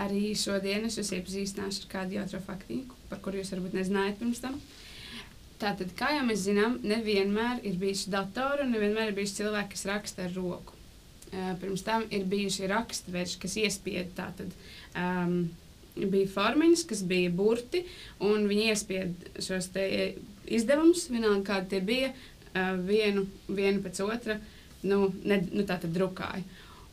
[0.00, 4.42] arī šodien es jūs iepazīstināšu ar kādu jautru faktiņu, par kuru jūs varbūt nezinājāt pirms
[4.44, 4.58] tam.
[5.60, 9.88] Tātad, kā jau mēs zinām, nevienmēr ir bijuši datori un nevienmēr ir bijuši cilvēki, kas
[9.90, 10.76] raksta ar roku.
[11.60, 14.54] Pirms tam ir bijuši rakstveži, kas iespieda tātad.
[14.98, 15.50] Um,
[16.00, 17.84] bija formiņas, kas bija burti,
[18.24, 19.68] un viņi iespieda šos
[20.50, 22.10] izdevumus, vienalga kādi tie bija,
[22.86, 24.38] vienu, vienu pēc otra,
[24.82, 26.42] nu, ne, nu tā tad drukāja.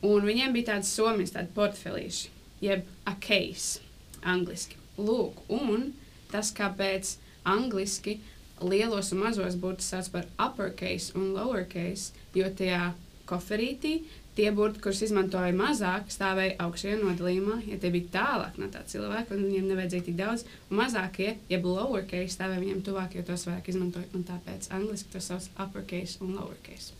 [0.05, 2.29] Un viņiem bija tādas somijas, tādi portfelīši,
[2.63, 3.81] jeb a case,
[4.23, 4.79] angliski.
[4.97, 5.91] Lūk, un
[6.31, 7.15] tas, kāpēc
[7.47, 8.17] angliski
[8.61, 12.93] lielos un mazos burtus sauc par uppercase un lowercase, jo tajā
[13.29, 13.99] koferītī
[14.37, 19.33] tie burti, kurus izmantoja mazāk, stāvēja augšējā nodalījumā, ja tie bija tālāk no tā cilvēka,
[19.33, 23.71] un viņiem nevajadzēja tik daudz, un mazākie, jeb lowercase, stāvēja viņiem tuvāk, jo tos vairāk
[23.73, 26.93] izmantoja, un tāpēc angliski to sauc uppercase un lowercase.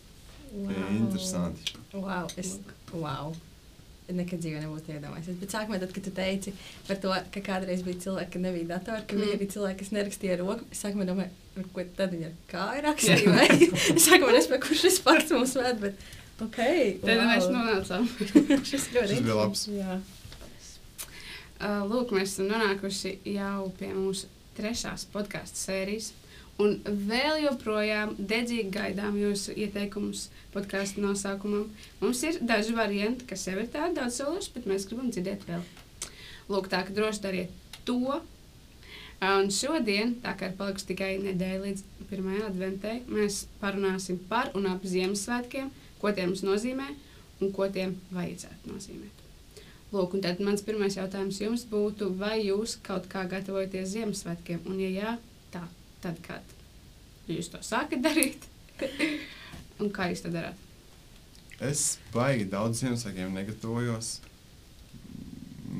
[0.50, 0.88] Wow.
[0.96, 1.76] Interesanti.
[1.92, 2.56] Wow, es,
[2.90, 3.36] wow.
[4.08, 5.36] Nekad dzīvē nebūtu iedomājies.
[5.40, 6.54] Bet sākumā, tad, kad tu teici
[6.86, 9.34] par to, ka kādreiz bija cilvēki, ka nebija datori, ka mm.
[9.42, 13.48] bija cilvēki, kas nerakstīja ar roku, es sākumā domāju, ko tad viņi ar kāju rakstīja.
[13.92, 16.06] es sākumā nespēju, kurš šis fakts mums ved, bet
[16.46, 16.56] ok.
[17.02, 17.26] Tad wow.
[17.34, 18.08] mēs nonācām.
[18.70, 19.66] šis ļoti bija labs.
[19.76, 19.98] Jā.
[21.58, 26.12] Uh, lūk, mēs esam nonākuši jau pie mūsu trešās podkāstu sērijas.
[26.58, 31.68] Un vēl joprojām dedzīgi gaidām jūsu ieteikumus podkāstu nosaukumam.
[32.00, 35.62] Mums ir daži varianti, kas jau ir tādi daudz sološi, bet mēs gribam dzirdēt vēl.
[36.50, 37.54] Lūk, tā ka droši dariet
[37.86, 38.18] to.
[39.28, 44.66] Un šodien, tā kā ir palikusi tikai nedēļa līdz pirmajai adventei, mēs parunāsim par un
[44.70, 45.70] ap Ziemassvētkiem,
[46.02, 46.86] ko tie mums nozīmē
[47.42, 49.24] un ko tiem vajadzētu nozīmēt.
[49.94, 54.62] Lūk, un tad mans pirmais jautājums jums būtu, vai jūs kaut kā gatavojaties Ziemassvētkiem?
[54.68, 55.16] Un, ja jā,
[56.04, 56.56] tad, kad
[57.28, 58.46] jūs to sākat darīt,
[59.82, 60.64] un kā jūs to darāt?
[61.58, 64.18] Es baigi daudz Ziemassvētkiem negatavojos.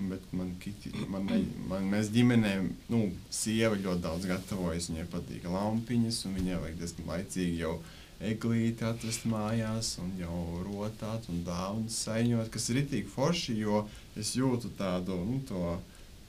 [0.09, 1.39] Bet man, kiti, man, ne,
[1.71, 2.53] man mēs ģimenē,
[2.93, 4.89] nu, sieva ļoti daudz gatavojas.
[4.91, 7.77] Viņai patīk lampiņas, un viņai vajag diezgan laicīgi jau
[8.19, 13.85] eglīti atrast mājās, un jau rotāt un dāvanas saņot, kas ir itīgi forši, jo
[14.19, 15.77] es jūtu tādu, nu, to,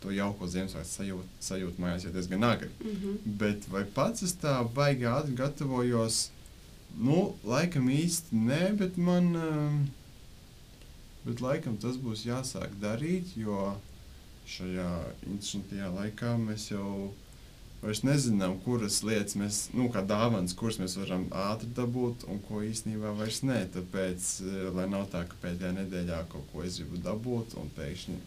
[0.04, 2.70] to jauko Ziemassvētku sajūtu, sajūtu mājās jau diezgan agri.
[2.80, 3.18] Mm -hmm.
[3.42, 6.30] Bet vai pats es tā baigi ātri gatavojos?
[6.98, 9.36] Nu, laikam īsti nē, bet man.
[9.36, 9.88] Um,
[11.26, 13.76] bet laikam tas būs jāsāk darīt, jo
[14.48, 14.92] šajā
[15.28, 17.12] interesantajā laikā mēs jau
[17.82, 22.64] vairs nezinām, kuras lietas mēs, nu, kā dāvāns, kuras mēs varam ātri dabūt un ko
[22.66, 23.62] īstenībā vairs nē.
[23.76, 28.18] Tāpēc, eh, lai nav tā, ka pēdējā nedēļā kaut ko es gribu dabūt un pēkšņi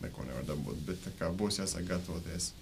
[0.00, 2.52] neko nevar dabūt, bet tā kā būs jāsāk gatavoties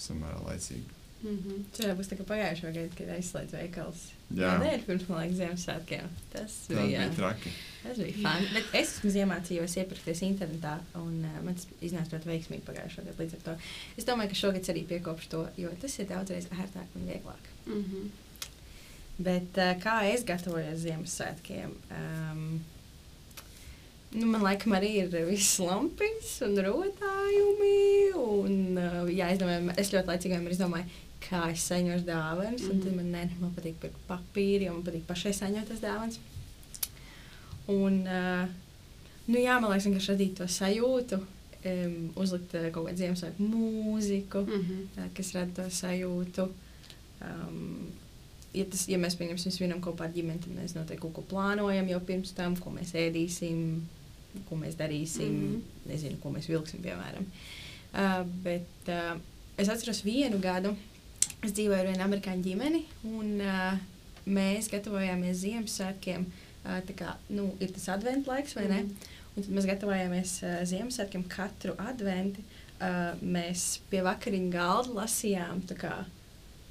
[0.00, 1.02] samērā laicīgi.
[1.22, 1.58] Mm -hmm.
[1.76, 4.00] Šajā būs tā kā pagājušā gada, kad aizslēdz veikals.
[4.34, 6.08] Jā, Nē, pirms man liekas Ziemassvētkiem.
[6.32, 7.50] Tas tā bija, bija traki.
[7.82, 8.48] tas bija fani.
[8.54, 13.22] Bet es esmu iemācījies iepirkties internetā, un uh, man tas iznāca ļoti veiksmīgi pagājušā gada.
[13.22, 13.56] Līdz ar to
[13.96, 17.44] es domāju, ka šogad arī piekopšu to, jo tas ir daudzreiz ērtāk un vieglāk.
[17.66, 18.10] Mm -hmm.
[19.18, 21.70] Bet uh, kā es gatavojos Ziemassvētkiem?
[21.90, 22.60] Um,
[24.14, 27.76] nu, man liekas, arī ir viss lampiņas un rotājumi.
[28.22, 32.62] Un, uh, jā, es, domāju, es ļoti laicīgi vienmēr izdomāju, kā es saņemšu dāvanas.
[32.62, 32.82] Mm -hmm.
[32.84, 36.18] Tad man, ne, man patīk pirkt papīri, jo man patīk pašai saņemt tas dāvanas.
[37.66, 38.48] Un, uh,
[39.26, 41.22] nu, jā, man liekas, vienkārši radīt to sajūtu.
[41.62, 44.80] Um, uzlikt uh, kaut kādu Ziemassvētku mūziku, Mm -hmm.
[44.98, 46.48] uh, kas rada to sajūtu.
[47.22, 47.92] Um,
[48.52, 51.88] ja, tas, ja mēs pieņemsim svinam kopā ar ģimeni, tad mēs noteikti kaut ko plānojam
[51.88, 53.80] jau pirms tam, ko mēs ēdīsim,
[54.48, 55.50] ko mēs darīsim, mm.
[55.50, 55.90] -hmm.
[55.92, 57.28] nezinu, ko mēs vilksim, piemēram.
[57.92, 59.18] Uh, bet uh,
[59.60, 60.76] es atceros vienu gadu,
[61.42, 63.74] es dzīvoju ar vienu amerikāņu ģimeni, un uh,
[64.26, 66.26] mēs gatavojāmies Ziemassvētkiem.
[66.62, 68.82] Uh, tā kā nu, ir tas adventu laiks, vai ne?
[68.82, 69.10] Mhm.
[69.32, 72.44] Un tad mēs gatavojāmies uh, Ziemassvētkiem katru adventu.
[72.82, 75.62] Uh, mēs pie vakariņu galda lasījām.
[75.70, 75.92] tā Kā,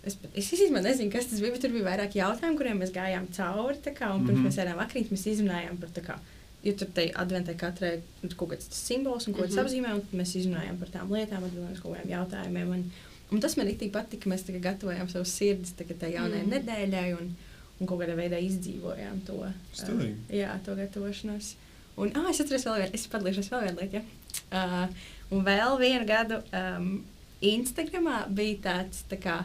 [0.03, 3.29] es, es īstenībā nezinu, kas tas bija, bet tur bija vairāk jautājumu, kuriem mēs gājām
[3.35, 3.79] cauri.
[3.79, 4.43] tā Kā, un pirms mm.
[4.43, 4.49] -hmm.
[4.49, 6.19] mēs ēdām vakariņas, mēs izrunājām par kā.
[6.63, 9.63] Jo tur tajā adventē katrai ir kaut kāds tas simbols un ko tas Mhm.
[9.65, 12.69] apzīmē, un mēs izrunājām par tām lietām, atbildējām uz kaut kādiem jautājumiem.
[12.75, 12.83] Un,
[13.31, 16.51] un tas man ļoti patika, ka mēs kā gatavojām savus sirdis kā tai jaunajai mm.
[16.53, 17.31] nedēļai un,
[17.79, 19.39] un kaut kādā veidā izdzīvojām to.
[19.41, 21.55] uh, jā, to gatavošanos.
[21.97, 23.97] Un, ah, es atceros vēl vienu, es padalīšos vēl vienu lietu.
[23.97, 24.03] Ja?
[24.51, 25.01] Uh,
[25.33, 27.03] un vēl vienu gadu um,
[27.41, 29.39] Instagramā bija tāds, tā kā,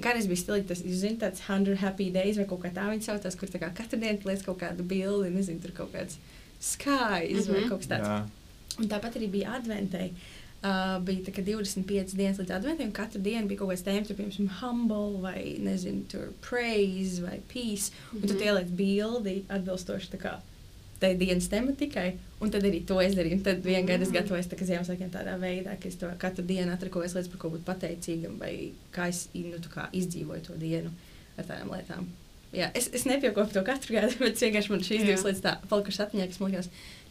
[0.00, 2.86] gan es biju stilīgi, tas, jūs zināt, tāds 100 happy days vai kaut kā tā
[2.88, 6.16] viņi saucās, kur tā kā katru dienu liec kaut kādu bildi, nezinu, tur kaut kāds
[6.60, 7.52] skies mm -hmm.
[7.52, 7.68] vai Mhm.
[7.68, 8.06] kaut kas tāds.
[8.08, 8.28] Jā,
[8.78, 10.12] Un tāpat arī bija adventei.
[10.62, 14.12] Uh, bija tā, ka 25 dienas līdz adventam, un katru dienu bija kaut kāds tēmas,
[14.12, 17.90] piemēram, humble vai, nezinu, tur praise vai peace.
[18.14, 18.42] Un tu Mhm.
[18.42, 20.38] ieliec bildi atbilstoši tā kā
[21.00, 23.32] tai dienas tematikai, un tad arī to es darīju.
[23.32, 24.12] Un tad vienā gadā es Mm.
[24.14, 27.64] gatavojos tā, Ziemassvētkiem tādā veidā, ka es to katru dienu atrakojos lietas, par ko būt
[27.64, 30.90] pateicīgam, vai kā es nu, kā izdzīvoju to dienu
[31.38, 32.06] ar tādām lietām.
[32.50, 35.10] Jā, es, es nepiekopu to katru gadu, bet vienkārši man šīs Jā.
[35.12, 36.70] divas lietas tā palikušas atmiņā, kas man liekas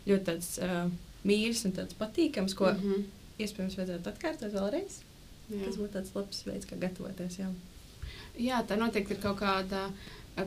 [0.09, 0.81] ļoti tāds uh,
[1.27, 2.81] mīļš un tāds patīkams, ko mm.
[2.83, 3.06] -hmm.
[3.45, 5.01] iespējams vajadzētu atkārtot vēlreiz.
[5.50, 5.63] Jā.
[5.65, 7.39] Tas būtu tāds labs veids, kā gatavoties.
[7.39, 7.50] Jā.
[8.39, 9.88] Jā, tā noteikti ir kaut kāda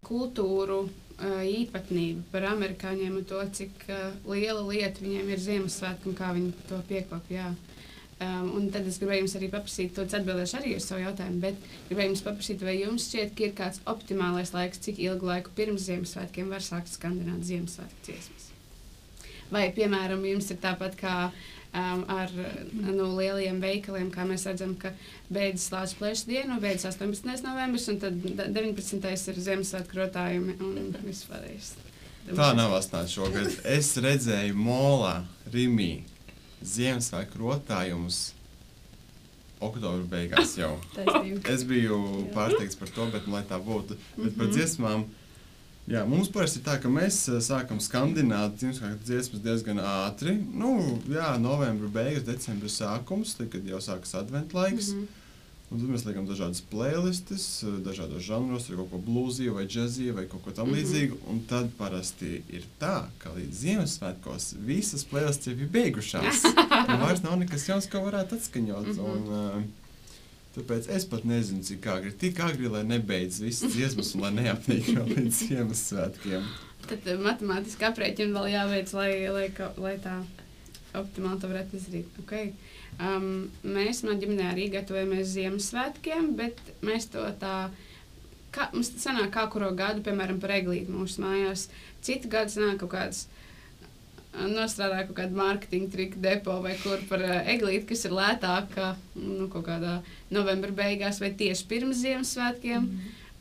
[0.06, 0.84] kultūru
[1.18, 3.98] ā, īpatnība par amerikāņiem un to, cik ā,
[4.28, 7.52] liela lieta viņiem ir Ziemassvētku un kā viņi to piekopja.
[8.22, 11.64] Um, un tad es gribēju jums arī paprasīt, to atbildēšu arī uz savu jautājumu, bet
[11.88, 15.88] gribēju jums paprasīt, vai jums šķiet, ka ir kāds optimālais laiks, cik ilgu laiku pirms
[15.88, 18.46] Ziemassvētkiem var sākt skandināt Ziemassvētku dziesmas?
[19.52, 21.16] Vai, piemēram, jums ir tāpat kā
[21.72, 22.30] um, ar
[22.72, 24.92] nu, lieliem veikaliem, kā mēs redzam, ka
[25.32, 27.42] beidzas Latvijas plēšņa diena, beidzas 18.
[27.48, 29.32] novembris, un tad da- 19.
[29.32, 31.74] ir Ziemassvētku rotājumi un vispārējais.
[32.30, 33.54] Tā nav astotnē šogad.
[33.66, 36.04] Es redzēju Molā, Rimī,
[36.64, 38.32] Ziemassvētku rotājumus
[39.62, 40.74] oktobra beigās jau.
[41.52, 41.98] Es biju
[42.34, 43.96] pārsteigts par to, bet lai tā būtu.
[44.18, 44.54] Bet par Mhm.
[44.56, 45.04] dziesmām.
[45.90, 50.36] Jā, mums parasti ir tā, ka mēs eh, sākam skandināt dziesmas diezgan ātri.
[50.54, 54.92] Nu, jā, novembra beigas, decembra sākums, tad, kad jau sākas adventu laiks.
[54.94, 55.06] Mhm.
[55.72, 60.14] Un tad mēs liekam dažādas playlistes, eh, dažādos žanros, vai kaut ko blūzīgu, vai džēzīgu,
[60.18, 60.74] vai kaut ko tam Mhm.
[60.76, 61.16] līdzīgu.
[61.32, 66.44] Un tad parasti ir tā, ka līdz Ziemassvētkos visas playlistes jau ir beigušās.
[66.92, 68.86] Un vairs nav nekas jauns, ko varētu atskaņot.
[68.92, 69.00] Mhm.
[69.00, 69.62] Un, uh,
[70.58, 74.92] tāpēc es pat nezinu, cik agri, tik agri, lai nebeidz visas dziesmas un lai neapnīk
[74.92, 76.44] vēl līdz Ziemassvētkiem.
[76.86, 79.48] Tad eh, matemātiski aprēķini vēl jāveic, lai, lai,
[79.78, 80.18] lai tā
[80.92, 82.08] optimāli to varētu izdarīt.
[82.26, 82.52] Okay.
[83.00, 87.70] Um, mēs manā ģimenē arī gatavojamies Ziemassvētkiem, bet mēs to tā.
[88.52, 91.70] Kā, mums tas sanāk, kā kuru gadu, piemēram, par eglīti mūsu mājās.
[92.04, 93.22] Citu gadu sanāk kaut kāds
[94.32, 99.48] nostrādāja kaut kādu mārketinga triku depo vai kur par uh, eglīti, kas ir lētāka nu,
[99.52, 99.98] kaut kādā
[100.32, 102.88] novembra beigās vai tieši pirms Ziemassvētkiem.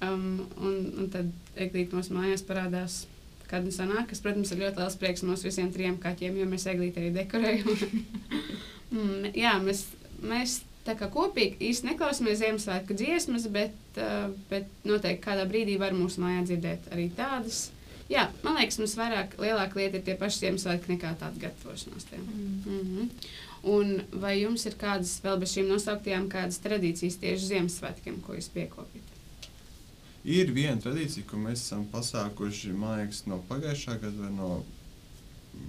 [0.02, 0.28] Um,
[0.58, 3.04] un, un tad eglīte mūsu mājās parādās.
[3.52, 6.68] Kad nu sanāk, kas, protams, ir ļoti liels prieks mums visiem trim kaķiem, jo mēs
[6.72, 7.76] eglīti arī dekorējam.
[8.92, 9.86] mm, jā, mēs,
[10.22, 15.96] mēs tā kā kopīgi īsti neklausāmies Ziemassvētku dziesmas, bet, uh, bet noteikti kādā brīdī var
[15.98, 17.70] mūsu mājā dzirdēt arī tādas.
[18.12, 22.26] Jā, man liekas, mums vairāk lielāka lieta ir tie paši Ziemassvētki nekā tāda gatavošanās tiem.
[22.26, 23.10] Mm -hmm.
[23.72, 28.50] Un vai jums ir kādas vēl bez šīm nosauktajām kādas tradīcijas tieši Ziemassvētkiem, ko jūs
[28.50, 29.12] piekopjat?
[30.26, 34.64] Ir viena tradīcija, ko mēs esam pasākuši, man liekas, no pagājušā gada vai no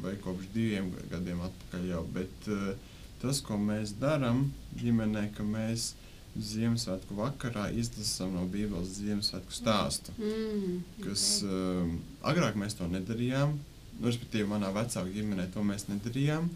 [0.03, 2.03] vai kopš diviem gadiem atpakaļ jau.
[2.15, 2.75] Bet uh,
[3.23, 4.49] tas, ko mēs darām
[4.81, 5.93] ģimenē, ka mēs
[6.33, 10.15] Ziemassvētku vakarā izlasām no Bībeles Ziemassvētku stāstu.
[10.17, 11.51] Mm, Kas ok.
[11.53, 11.91] um,
[12.31, 13.53] agrāk mēs to nedarījām,
[13.99, 16.49] nu, respektīvi, manā vecāku ģimenē to mēs nedarījām.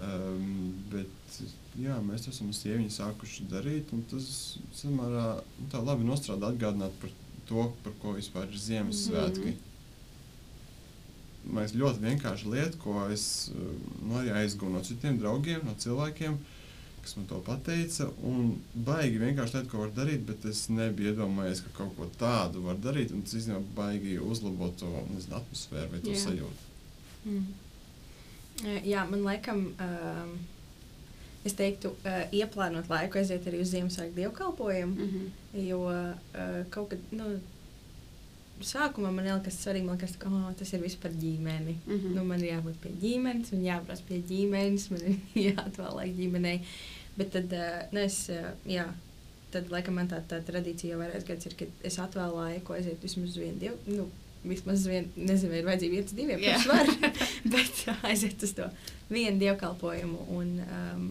[0.00, 1.40] Um, bet
[1.76, 4.30] jā, mēs esam ar sieviņu sākuši darīt, un tas
[4.80, 7.12] samērā nu, tā labi nostrādā atgādināt par
[7.50, 9.52] to, par ko vispār ir Ziemassvētki.
[9.52, 9.66] Mhm.
[9.66, 9.69] Man
[11.48, 13.68] liekas, ļoti vienkārša lieta, ko es uh,
[14.02, 16.36] nu, arī aizgūnu no citiem draugiem, no cilvēkiem,
[17.00, 18.10] kas man to pateica.
[18.28, 22.64] Un baigi vienkārši lieta, ko var darīt, bet es nebiju iedomājies, ka kaut ko tādu
[22.66, 23.14] var darīt.
[23.16, 26.22] Un tas īstenībā baigi uzlabot to nezinu, atmosfēru vai to Jā.
[26.26, 26.70] sajūtu.
[27.24, 27.46] Mm.
[28.64, 30.34] Eh, Jā, man liekas, um,
[31.48, 35.06] es teiktu, uh, ieplānot laiku, aiziet arī uz Ziemassvētku dievkalpojumu.
[35.06, 35.30] Mhm.
[35.70, 37.38] Jo uh, kaut kad, nu,
[38.66, 41.76] sākumā man liekas, svarīgi, man liekas, ka oh, tas ir viss par ģimeni.
[41.86, 42.14] Mhm.
[42.16, 46.56] Nu, man ir jābūt pie ģimenes, man jābrauc pie ģimenes, man ir jāatvēl laika ģimenei.
[47.18, 48.86] Bet tad, uh, nu, es, uh, jā,
[49.54, 53.02] tad, laikam, man tā, tā tradīcija jau vairākas gadus ir, ka es atvēlu laiku, aiziet
[53.04, 53.80] vismaz vienu dievu.
[53.90, 56.40] Nu, Vismaz vien, nezinu, ir vajadzīga viens, diviem.
[56.40, 56.54] Jā.
[56.56, 56.62] Yeah.
[56.70, 57.18] var,
[57.52, 58.70] bet aiziet uz to
[59.10, 61.02] vienu dievkalpojumu un um,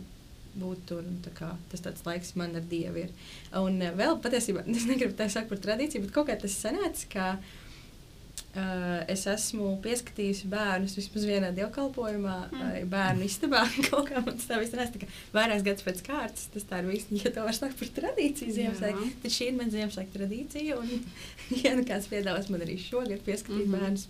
[0.62, 1.08] būt tur.
[1.26, 3.16] Tā kā, tas tāds laiks man ar dievu ir.
[3.60, 7.10] Un uh, vēl patiesībā, es negribu tā sakot par tradīciju, bet kaut kā tas sanāca,
[7.14, 12.90] ka uh, es esmu pieskatījusi bērnus vismaz vienā dievkalpojumā, Mm.
[12.90, 13.64] bērnu istabā.
[13.90, 16.90] Kaut kā man tas tā viss nāca, ka vairākas gadus pēc kārtas tas tā ir
[16.90, 19.12] viss, ja to var saukt par tradīciju Ziemassvētku.
[19.24, 23.66] Tad šī ir mana Ziemassvētku tradīcija, un ja nu kāds piedāvās man arī šogad pieskatīt
[23.66, 23.80] mm -hmm.
[23.80, 24.08] bērnus,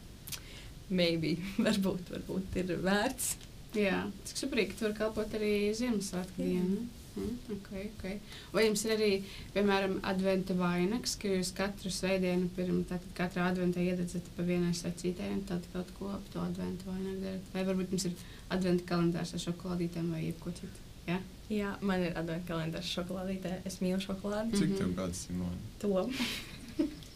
[0.90, 3.36] maybe, varbūt, varbūt ir vērts.
[3.78, 6.88] Jā, cik superīgi, ka tur kalpot arī Ziemassvētku dienu.
[7.20, 8.20] Mm, okay, okay.
[8.54, 9.10] Vai jums ir arī,
[9.54, 15.42] piemēram, adventa vainags, ka jūs katru svētdienu pirms katra adventa iededzat pa vienai secītei un
[15.50, 17.50] tad kaut ko ap to adventa vainagu darat?
[17.54, 18.16] Vai varbūt jums ir
[18.56, 20.86] adventa kalendārs ar šokolādītēm vai jebko citu?
[21.10, 21.20] Jā?
[21.50, 23.56] Jā, man ir advents kalendārs šokolādītē.
[23.66, 24.56] Es mīlu šokolādi.
[24.58, 24.78] Cik Mhm.
[24.78, 25.58] tev gadi, Simona?
[25.82, 26.08] To.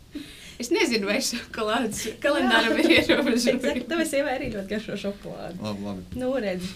[0.62, 3.82] Es nezinu, vai šokolādes kalendāram ir ierobežojumi.
[3.90, 5.58] Tāpēc sievai arī ļoti garšo šokolādi.
[5.64, 6.02] Labi, labi.
[6.22, 6.68] Nu, redz,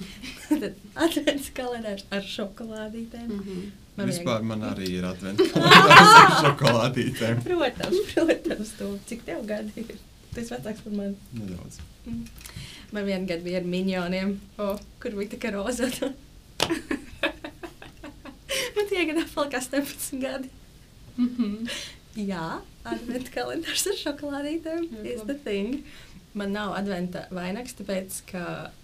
[0.49, 0.63] tad
[1.05, 3.27] advents kalendārs ar šokolādītēm.
[3.37, 3.57] Mhm.
[3.97, 7.35] Man Vispār vienkārši- man arī ir advents kalendārs ar šokolādītēm.
[7.45, 8.87] Protams, protams, to.
[9.09, 9.95] Cik tev gadi ir?
[10.33, 11.15] Tu esi vecāks par mani.
[11.33, 11.75] Nedaudz.
[12.93, 14.29] Man vienā gadā bija ar minioniem,
[14.61, 16.05] O, kur bija tā kā rozota.
[18.75, 20.49] man tie gadā palika 18 gadi.
[21.17, 21.67] mhm.
[22.17, 24.87] Jā, adventa kalendārs ar šokolādītēm.
[24.95, 25.83] Jā, is the thing.
[26.37, 28.41] Man nav adventa vainags, tāpēc, ka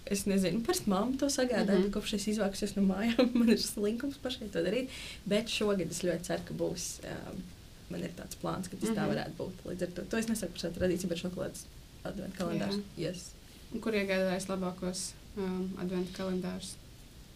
[0.10, 1.84] es nezinu, parasti mamma to sagādā, mm.
[1.84, 1.92] -hmm.
[1.94, 3.30] kopš es izvākusies no mājām.
[3.40, 4.90] Man ir slinkums pašai to darīt.
[5.26, 6.88] Bet šogad es ļoti ceru, ka būs.
[7.10, 7.44] Um,
[7.90, 8.98] man ir tāds plāns, ka tas mm -hmm.
[8.98, 9.12] tā Mhm.
[9.14, 9.56] varētu būt.
[9.70, 11.66] Līdz ar to, to es nesaku par savu tradīciju, bet šokolādes
[12.04, 12.80] adventa kalendārs.
[12.98, 13.32] Yes.
[13.74, 16.76] Un Kur iegādājas labākos um, adventu kalendārus?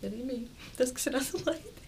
[0.04, 1.87] Arī bija tas, kas ir asalēti.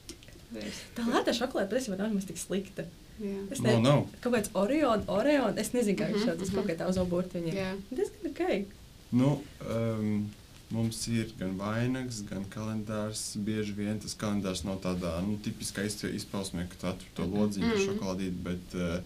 [0.95, 2.85] Tā lētā šokolāde patiesībā nav nemaz tik slikta.
[3.19, 3.35] Jā.
[3.51, 4.07] Es No, nezinu, no.
[4.23, 6.55] kaut kāds Orion, Orion, es nezinu, kā viņš Mhm, sauc, tas mhm.
[6.55, 7.53] kaut kā tā uz oburtiņa.
[7.53, 7.71] Jā.
[7.91, 8.65] Diezgan ok.
[9.11, 10.29] Nu, um,
[10.71, 13.35] mums ir gan vainags, gan kalendārs.
[13.37, 17.77] Bieži vien tas kalendārs nav tādā nu, tipiskā izpausmē, ka tu atver to lodziņu ar
[17.77, 17.87] Mhm.
[17.89, 19.01] šokolādīti, bet uh,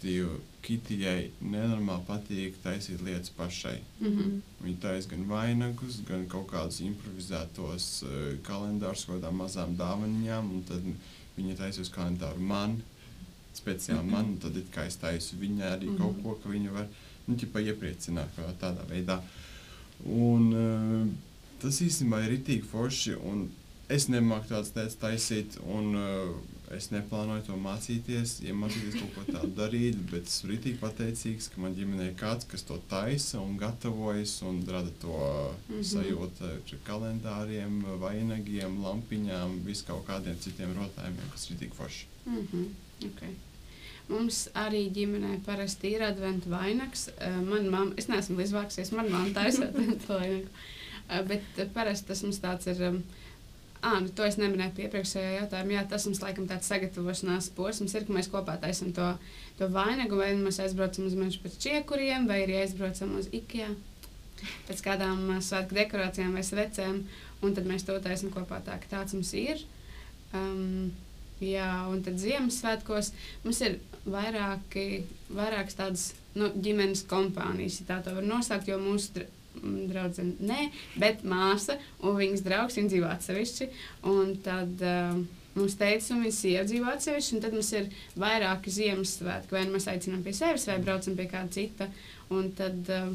[0.00, 3.78] štīju Kitijai nenormāli patīk taisīt lietas pašai.
[4.00, 4.40] Mhm.
[4.64, 10.62] Viņa taisa gan vainagus, gan kaut kādus improvizētos uh, kalendārus, kaut kādām mazām dāvaniņām, un
[10.68, 10.84] tad
[11.38, 12.82] viņa taisa uz kalendāru man,
[13.56, 15.96] speciāli man, un tad it kā es taisu viņai arī Mhm.
[15.98, 16.86] kaut ko, ka viņa var,
[17.26, 19.20] nu, ķipa iepriecināt kaut kā tādā veidā.
[20.04, 21.08] Un uh,
[21.60, 23.48] tas īstenībā ir itīgi forši, un
[23.90, 26.32] es nemāku tādas lietas taisīt, un uh,
[26.76, 31.74] es neplānoju to mācīties, iemācīties kaut ko tādu darīt, bet esmu itīgi pateicīgs, ka man
[31.78, 35.74] ģimenē ir kāds, kas to taisa un gatavojas un rada to mm.
[35.74, 35.84] -hmm.
[35.92, 42.06] sajūtu ar kalendāriem, vainagiem, lampiņām, vis kaut kādiem citiem rotājumiem, kas ir itīgi forši.
[42.26, 42.66] Mhm.
[43.10, 43.34] Okay.
[44.10, 47.08] Mums arī ģimenē parasti ir adventu vainags.
[47.18, 50.48] Eh, Manā mamā, es neesmu līdzvāksies, manā mamā taisa adventu vainagu.
[51.08, 51.42] Eh, Bet
[51.74, 53.02] parasti tas mums tāds ir.
[53.80, 55.72] Ā, nu to es neminēju pie iepriekšējā jautājuma.
[55.78, 59.06] Jā, tas mums laikam tāds sagatavošanās posms ir, ka mēs kopā taisām to,
[59.56, 63.70] to vainagu, vai nu mēs aizbraucam uz mežu pēc čiekuriem, vai arī aizbraucam uz Ikea
[64.68, 67.02] pēc kādām uh, svētku dekorācijām vai svecēm,
[67.44, 69.64] un tad mēs to taisām kopā tā, ka tāds mums ir.
[70.36, 70.92] Um,
[71.40, 73.12] jā, un tad Ziemassvētkos
[73.46, 76.06] mums ir vairāki, vairākas tādas
[76.36, 79.24] nu, ģimenes kompānijas, ja tā to var nosaukt, jo mūsu
[79.62, 83.68] draudzene nē, bet māsa un viņas draugs, viņi dzīvo atsevišķi,
[84.10, 85.24] un tad um,
[85.56, 87.90] mums teica, un viņas sieva dzīvo atsevišķi, un tad mums ir
[88.20, 91.90] vairāki Ziemassvētki, vai nu mēs aicinām pie sevis, vai braucam pie kāda cita,
[92.32, 93.14] un tad um,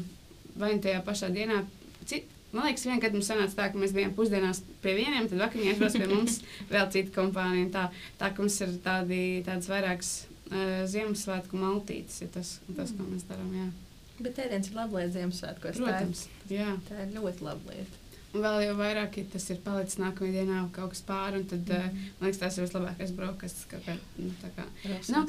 [0.60, 1.62] vai nu tajā pašā dienā,
[2.08, 5.42] cit, man liekas, vienā gadā mums sanāca tā, ka mēs bijām pusdienās pie vieniem, tad
[5.42, 6.38] vakariņā aizbrauc pie mums
[6.74, 7.88] vēl cita kompānija, tā,
[8.20, 10.12] tā ka mums ir tādi, tādas vairākas
[10.52, 13.68] uh, Ziemassvētku maltītes, ir tas, tas, ko mēs darām, jā.
[14.22, 15.80] Bet ēdiens ir laba lieta Ziemassvētkos.
[15.82, 16.68] Protams, jā.
[16.68, 18.02] Tā ir, tā ir ļoti laba lieta.
[18.36, 21.90] Un vēl jau vairāk, ja tas ir palicis nākamajā dienā kaut kas pāri, tad, mm.
[21.90, 22.08] Mhm.
[22.18, 23.68] man liekas, tas ir vislabākais brokastis.
[24.20, 24.32] Nu.
[25.12, 25.22] Nu,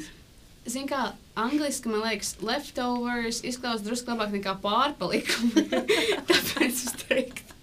[0.68, 1.02] Ziniet, kā
[1.40, 5.64] angliski man liekas, leftovers izklausās drusku labāk nekā pārpalikumi.
[6.28, 7.56] Tāpēc es teiktu,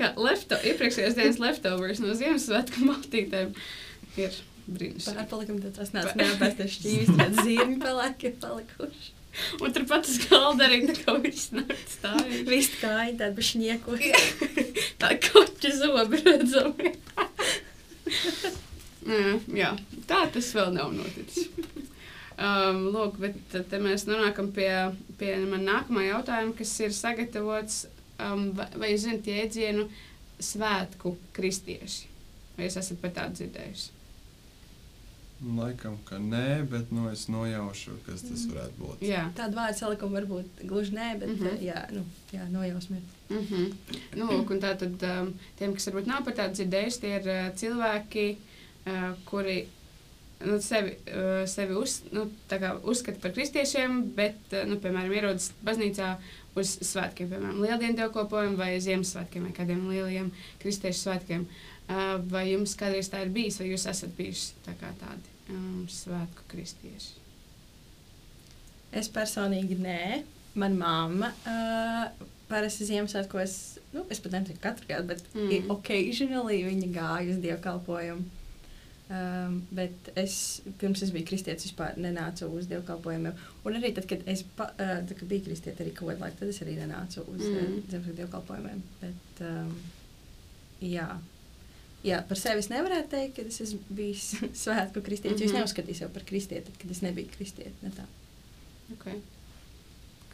[0.00, 3.54] ka lefto, iepriekšējās dienas leftovers no Ziemassvētku maltītēm
[4.18, 5.14] ir brīnišķīgi.
[5.20, 9.14] Pārpalikumi tas nāca neapēsties šķīvis, zirņi pelēki ir palikuši.
[9.62, 12.22] Un turpat uz galda arī tā kā viss nakts stāv.
[12.48, 13.98] Viss kāja tāda bišķieko.
[15.00, 16.94] Tā koķa zobi redzami.
[19.10, 19.70] jā, jā,
[20.10, 21.48] tā tas vēl nav noticis.
[22.40, 24.70] Um, lūk, bet tad te mēs nonākam pie,
[25.20, 27.82] pie man nākamā jautājuma, kas ir sagatavots.
[28.20, 29.86] Um, vai, vai jūs zināt jēdzienu
[30.40, 32.08] svētku kristieši?
[32.56, 33.99] Vai jūs esat par tādu dzirdējuši?
[35.40, 39.04] Laikam, ka nē, bet nu, es nojaušu, kas tas varētu būt.
[39.08, 39.22] Jā.
[39.38, 41.44] Tāda vārdu salikuma varbūt gluži nē, bet Mhm.
[41.44, 41.62] mm -hmm.
[41.64, 43.00] jā, nu, jā, nojausmi.
[43.30, 43.72] Mm -hmm.
[44.16, 47.28] nu, lūk, un tā tad um, tiem, kas varbūt nav par tādu dzirdējuši, tie ir
[47.28, 48.36] uh, cilvēki,
[48.86, 49.66] uh, kuri
[50.44, 55.12] nu, sevi, uh, sevi uz, nu, tā kā uzskata par kristiešiem, bet, uh, nu, piemēram,
[55.12, 56.16] ierodas baznīcā
[56.54, 61.46] uz svētkiem, piemēram, lieldienu dievkalpojumu vai Ziemassvētkiem vai kādiem lieliem kristiešu svētkiem.
[61.90, 65.86] Uh, vai jums kādreiz tā ir bijis, vai jūs esat bijuši tā kā tādi um,
[65.90, 67.16] svētku kristieši?
[68.92, 70.22] Es personīgi nē.
[70.58, 73.52] Mana mamma uh, parasti Ziemassvētkos,
[73.94, 75.68] nu, es pat neteiktu katru gadu, bet Mm.
[75.70, 78.24] occasionally viņa gāja uz dievkalpojumu.
[79.10, 80.34] Um, bet es
[80.78, 83.38] pirms es biju kristietis, vispār nenācu uz dievkalpojumiem.
[83.66, 86.38] Un arī tad, kad es pa, uh, tad, kad biju kristietis, arī kaut kādā laikā,
[86.42, 87.56] tad es arī nenācu uz Mm.
[87.56, 87.82] mm.
[87.90, 88.82] Ziemassvētku dievkalpojumiem.
[89.00, 89.72] Bet, um,
[90.82, 91.08] jā.
[92.04, 95.40] Jā, par sevi es nevarētu teikt, ka es esmu bijis svētku kristietis.
[95.40, 95.44] Mm -hmm.
[95.44, 95.60] Es Mhm.
[95.60, 97.72] neuzskatīju sevi par kristieti, kad es nebiju kristieti.
[97.82, 98.04] Ne tā.
[98.92, 99.20] Okay.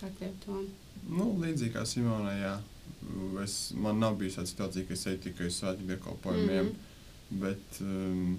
[0.01, 0.65] Kā tev to?
[1.09, 2.61] Nu, līdzīgi kā Simonai, jā.
[3.45, 7.41] Es, man nav bijis tāda situācija, ka es eju tikai uz svētku dievkalpojumiem, Mhm.
[7.41, 8.39] bet um,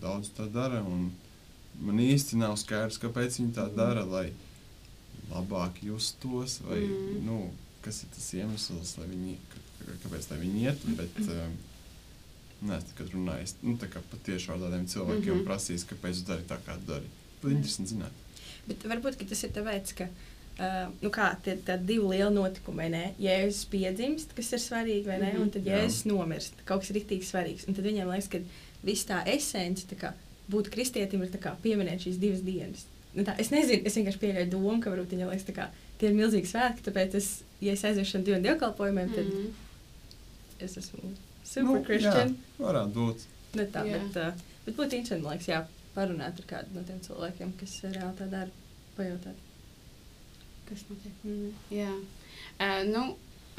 [0.00, 0.82] daudz tā dara.
[0.82, 1.12] un
[1.80, 4.32] Man īsti nav skaidrs, kāpēc viņi tā dara, lai
[5.30, 7.24] labāk justos, vai Mhm.
[7.26, 7.50] nu,
[7.82, 10.96] kas ir tas iemesls, lai viņi, kā- kāpēc lai viņi iet.
[10.96, 11.56] Bet, um,
[12.62, 15.38] Nē, tikai runāju nu, tā kā patiešām ar tādiem cilvēkiem, mm.
[15.40, 15.46] -hmm.
[15.48, 17.08] prasīs, kāpēc jūs darāt tā, kā darāt.
[17.42, 18.20] Būtu interesanti zināt.
[18.68, 22.88] Bet varbūt ka tas ir tāpēc, ka uh, nu kā, tie ir divi lieli notikumi.
[22.88, 23.14] ne?
[23.18, 25.32] Jēzus piedzimst, kas ir svarīgi, vai ne?
[25.32, 25.42] Mhm.
[25.42, 25.64] Un tad.
[25.66, 26.54] Jēzus nomirst.
[26.64, 27.66] Kaut kas rīktīgi svarīgs.
[27.68, 28.38] Un tad viņiem liekas, ka
[28.84, 30.12] viss tā esence, tā kā
[30.50, 32.86] būt kristietim, ir tā kā pieminēt šīs divas dienas.
[33.14, 36.14] Nu, tā, es nezinu, es vienkārši pieļauju domu, ka varbūt viņiem liekas, ka tie ir
[36.14, 36.86] milzīgi svētki.
[36.86, 39.50] Tāpēc, es, ja es aiziešu uz divu dievkalpojumiem, tad Mhm.
[40.60, 41.12] es esmu
[41.52, 42.34] super Nu, nu, Christian.
[42.34, 43.24] Jā, varētu būt.
[43.58, 43.98] Ne tā, Jā.
[44.00, 45.58] bet, uh, bet būtu interesanti, liekas, jā,
[45.96, 48.62] parunāt ar kādu no tiem cilvēkiem, kas reāli tā dara.
[48.96, 49.44] Pajautāt.
[50.68, 51.12] Kas notiek?
[51.26, 51.92] Mm, jā.
[52.56, 53.04] Uh, nu,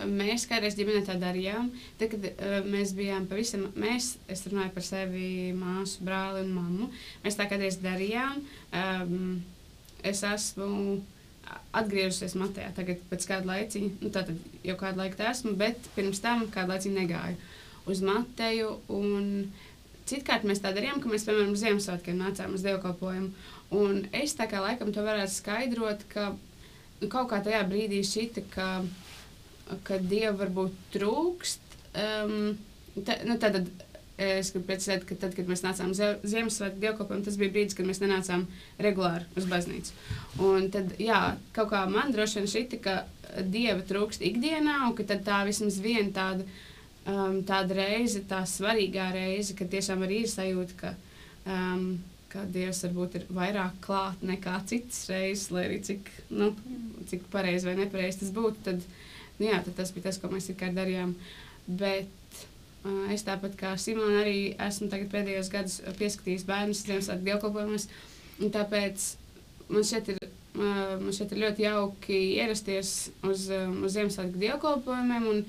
[0.09, 1.69] mēs kādreiz ģimenē tā darījām.
[2.01, 6.91] Tad, kad uh, mēs bijām pavisam, mēs, es runāju par sevi, māsu, brāli un mammu,
[7.25, 8.41] mēs tā kādreiz darījām.
[8.73, 9.41] Um,
[10.03, 11.01] es esmu
[11.75, 16.21] atgriežusies matē, tagad pēc kāda laiciņa, nu tātad jau kādu laiku tā esmu, bet pirms
[16.23, 17.52] tam kādu laiciņu negāju
[17.89, 18.75] uz mateju.
[20.09, 23.29] Citkārt mēs tā darījām, ka mēs, piemēram, Ziemassvētkiem nācām uz dievkalpojumu.
[23.73, 28.43] Un es tā kā laikam to varētu skaidrot, ka nu, kaut kā tajā brīdī šķita,
[28.53, 28.67] ka,
[29.87, 31.79] ka Dieva varbūt trūkst.
[31.93, 32.53] Um,
[32.99, 33.63] ta, nu, tad,
[34.23, 38.03] es gribu precizēt, ka tad, kad mēs nācām Ziemassvētku dievkalpojumu, tas bija brīdis, kad mēs
[38.03, 38.45] nenācām
[38.83, 39.95] regulāri uz baznīcu.
[40.43, 41.21] Un tad, jā,
[41.55, 42.99] kaut kā man droši vien šķita, ka
[43.49, 46.45] Dieva trūkst ikdienā, un ka tā vismaz viena tāda,
[47.09, 50.95] um, tāda reize, tā svarīgā reize, kad tiešām arī ir sajūta, ka
[51.45, 51.87] um,
[52.33, 56.49] ka Dievs varbūt ir vairāk klāt nekā citas reizes, lai arī cik, nu,
[57.09, 58.63] cik pareizi vai nepareizi tas būtu.
[58.65, 58.87] Tad,
[59.37, 61.13] nu, jā, tad tas bija tas, ko mēs tikai darījām.
[61.67, 67.87] Bet uh, es tāpat kā Simona arī esmu pēdējos gados pieskatījis bērnus Ziemassvētku dievkalpojumos.
[68.41, 69.11] un Tāpēc
[69.69, 70.23] man šeit ir.
[70.53, 72.89] Uh, man šeit ir ļoti jauki ierasties
[73.25, 75.39] uz, um, uz Ziemassvētku dievkalpojumiem un,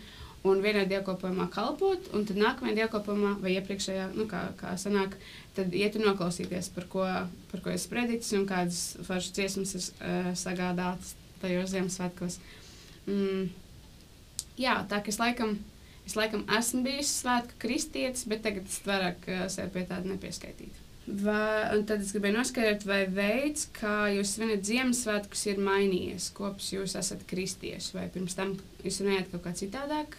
[0.44, 5.16] un vienā dievkalpojumā kalpot, un tad nākamajā dievkalpojumā vai iepriekšējā, nu, kā, kā sanāk,
[5.56, 7.04] tad iet un noklausīties, par ko,
[7.52, 12.40] par ko es predicis un kādas foršas dziesmas ir uh, sagādātas tajos Ziemassvētkos.
[13.08, 13.46] Mm.
[14.60, 15.56] Jā, tā ka es laikam,
[16.04, 20.84] es laikam esmu bijis svētku kristietis, bet tagad es vairāk uh, sev pie tāda nepieskaitītu.
[21.04, 26.70] Vai, un tad es gribēju noskaidrot, vai veids, kā jūs svinat Ziemassvētkus, ir mainījies kopš
[26.78, 28.54] jūs esat kristieši, vai pirms tam
[28.84, 30.16] jūs runājat kaut kā citādāk?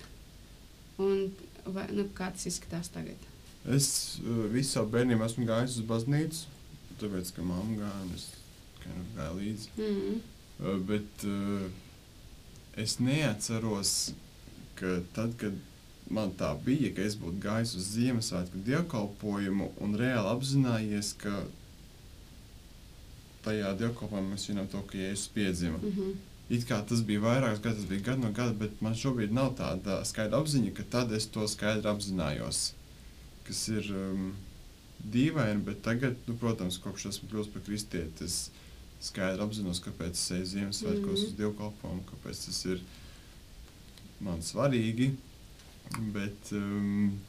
[1.02, 1.32] Un,
[1.66, 3.30] vai, nu, kā tas izskatās tagad?
[3.76, 3.88] Es
[4.22, 6.46] uh, visu savu bērnību esmu gājis uz baznīcu,
[7.02, 8.28] tāpēc, ka mamma gāja un es
[9.18, 9.72] gāju līdzi.
[9.80, 10.20] Mm.
[10.60, 11.66] Uh, bet uh,
[12.80, 13.96] es neatceros,
[14.80, 15.58] ka tad, kad
[16.12, 21.34] man tā bija, ka es būtu gājis uz Ziemassvētku dievkalpojumu un reāli apzinājies, ka
[23.46, 25.82] tajā dievkalpojumā mēs zinām to, ka Jēzus piedzima.
[25.82, 26.16] Mm -hmm.
[26.50, 29.56] It kā tas bija vairākas gadus, tas bija gadu no gada, bet man šobrīd nav
[29.58, 32.74] tāda skaidra apziņa, ka tad es to skaidri apzinājos.
[33.48, 34.28] Kas ir um,
[35.14, 38.52] dīvaini, bet tagad, nu, protams, kopš esmu kļuvis par kristieti, es
[39.02, 41.16] skaidri apzinos, kāpēc es eju Ziemassvētkos mm Mhm.
[41.16, 41.32] -hmm.
[41.32, 42.82] uz dievkalpojumu, kāpēc tas ir
[44.22, 45.12] man svarīgi.
[46.14, 47.20] Bet um,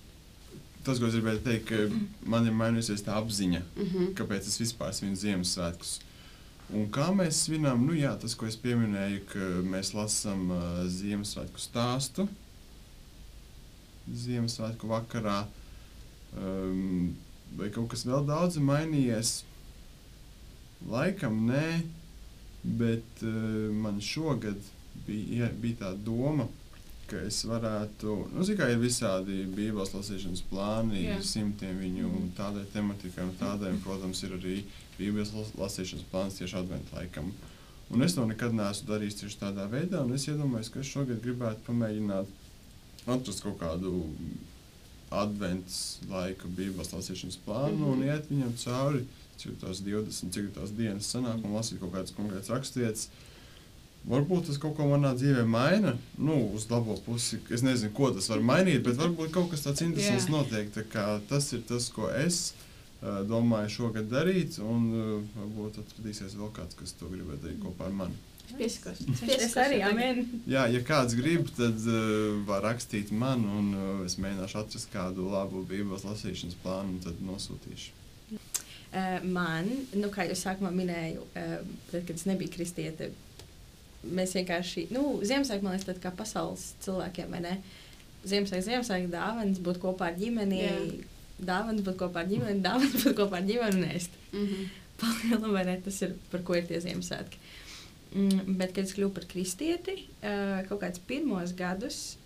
[0.85, 1.77] tas, ko es gribēju teikt, ka
[2.25, 4.15] man ir mainījusies tā apziņa, Mm -hmm.
[4.15, 6.01] kāpēc es vispār svinu Ziemassvētkus.
[6.75, 11.63] Un kā mēs svinām, nu jā, tas, ko es pieminēju, ka mēs lasām uh, Ziemassvētku
[11.63, 12.27] stāstu
[14.07, 15.41] Ziemassvētku vakarā,
[16.39, 17.15] um,
[17.59, 19.33] vai kaut kas vēl daudz ir mainījies.
[20.91, 21.65] Laikam nē,
[22.79, 24.59] bet uh, man šogad
[25.07, 26.47] bija, bija tā doma,
[27.11, 31.21] ka es varētu, nu, mērā, ir visādi Bībeles lasīšanas plāni, Jā.
[31.23, 32.31] simtiem viņu Mhm.
[32.39, 34.57] tādai tematikai, un tādai, un, protams, ir arī
[34.99, 37.33] Bībeles las- lasīšanas plāns tieši adventu laikam.
[37.91, 41.21] Un es to nekad neesmu darījis tieši tādā veidā, un es iedomājos, ka es šogad
[41.23, 42.27] gribētu pamēģināt
[43.07, 43.93] atrast kaut kādu
[45.15, 45.77] advents
[46.11, 47.93] laika Bībeles lasīšanas plānu mm -hmm.
[47.93, 48.09] un Mhm.
[48.09, 49.05] iet viņam cauri,
[49.39, 53.09] cik tās 20, cik tās dienas sanāk, un lasīt kaut kādas konkrētas raksturvietas.
[54.09, 57.39] Varbūt tas kaut ko manā dzīvē maina, nu, uz labo pusi.
[57.51, 60.31] Es nezinu, ko tas var mainīt, bet varbūt kaut kas tāds interesants Jā.
[60.31, 60.71] notiek.
[60.75, 62.67] Tā kā Tas ir tas, ko es uh,
[63.03, 67.95] domāju šogad darīt, un uh, varbūt atradīsies vēl kāds, kas to gribētu darīt kopā ar
[68.05, 68.17] mani.
[68.57, 69.01] Pieskos.
[69.27, 69.81] Es arī.
[70.47, 75.29] Jā, ja kāds grib, tad uh, var rakstīt man, un uh, es mēģināšu atrast kādu
[75.33, 77.93] labu Bībeles lasīšanas plānu, un tad nosūtīšu.
[79.27, 79.67] Man,
[79.99, 83.11] nu, kā jau sākumā minēju, tad, kad es nebiju kristiete,
[84.07, 87.53] mēs vienkārši, nu, Ziemassvētku man liekas, kā pasaules cilvēkiem, vai ne?
[88.25, 90.79] Ziemassvētku, Ziemassvētku dāvanas būt kopā ar ģimeni, Jā.
[91.39, 94.19] Dāvanas būt kopā ar ģimeni, dāvanas būt kopā ar ģimeni un ēst.
[94.33, 94.69] Mm -hmm.
[95.01, 95.81] Palielam, vai ne?
[95.85, 97.37] Tas ir par ko ir tie Ziemassvētki.
[98.17, 102.17] Mm, bet, kad es kļuvu par kristieti, uh, kaut kādus pirmos gadus,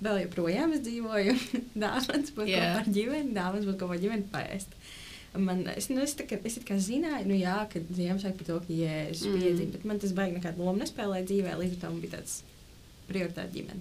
[0.00, 1.34] vēl joprojām es dzīvoju
[1.84, 2.62] dāvanas būt Jā.
[2.62, 4.78] kopā ar ģimeni, dāvanas būt kopā ar ģimeni paēst.
[5.36, 8.46] Man, es, nu, es, tā, kā, es it kā zināju, nu, jā, ka Ziemassvētku par
[8.46, 9.42] to, ka jēzus Mm.
[9.42, 12.42] piedzima, bet man tas baigi nekādu lomu nespēlēja dzīvē, līdz man bija tāds
[13.08, 13.80] prioritāte ģimene.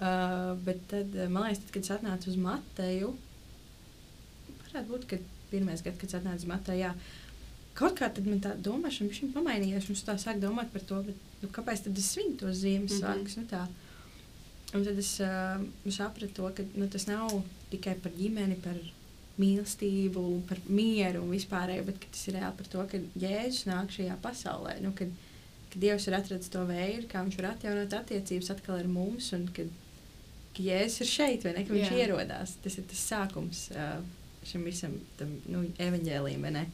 [0.00, 3.14] Uh, bet tad, uh, man liekas, tad, kad es atnācu uz Mateju,
[4.74, 6.94] varētu būt, ka pirmais gads, kad uz Mateju, jā,
[7.78, 11.00] kaut kā tad man tā domāšana bija pamainījusies, un es tā sāku domāt par to,
[11.06, 13.50] bet, nu, kāpēc tad es svinu tos Ziemassvētkus, mm -hmm.
[13.50, 13.66] nu tā.
[14.74, 18.76] Un tad es uh, sapratu, to, ka nu, tas nav tikai par ģimeni, par
[19.40, 24.16] mīlestību, par mieru un vispārēju, bet tas ir reāli par to, ka Jēzus nāk šajā
[24.22, 24.76] pasaulē.
[24.84, 25.08] Nu, kad,
[25.72, 29.48] kad Dievs ir atradzis to veidu, kā viņš var atjaunot attiecības atkal ar mums, un
[29.56, 29.72] kad,
[30.54, 32.00] ka Jēzus ir šeit, vai ne, ka viņš Jā.
[32.04, 32.56] ierodās.
[32.62, 34.00] Tas ir tas sākums uh,
[34.46, 35.64] šim visam tam, nu,
[36.54, 36.64] ne?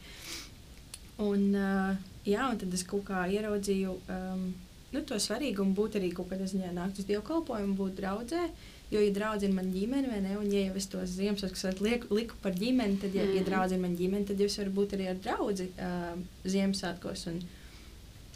[1.17, 4.47] Un, uh, jā, un tad es kaut kā ieraudzīju um,
[4.93, 8.47] nu, to svarīgumu būt arī kaut kādā ziņā nākt uz dievkalpojumu, būt draudzē.
[8.87, 12.55] Jo, ja draudzina man ģimeni, vai ne, un ja es tos Ziemassvētkus lieku, liku par
[12.55, 13.35] ģimeni, tad, ja, mm.
[13.35, 16.13] ja draudzina man ģimeni, tad jūs varat būt arī ar draugu uh,
[16.47, 17.25] Ziemassvētkos.
[17.33, 17.41] Un,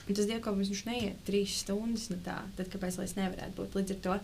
[0.02, 3.80] un tas dievkalpojums viņš neiet trīs stundas, nu tā, tad kāpēc lai es nevarētu būt
[3.80, 4.18] līdz ar to?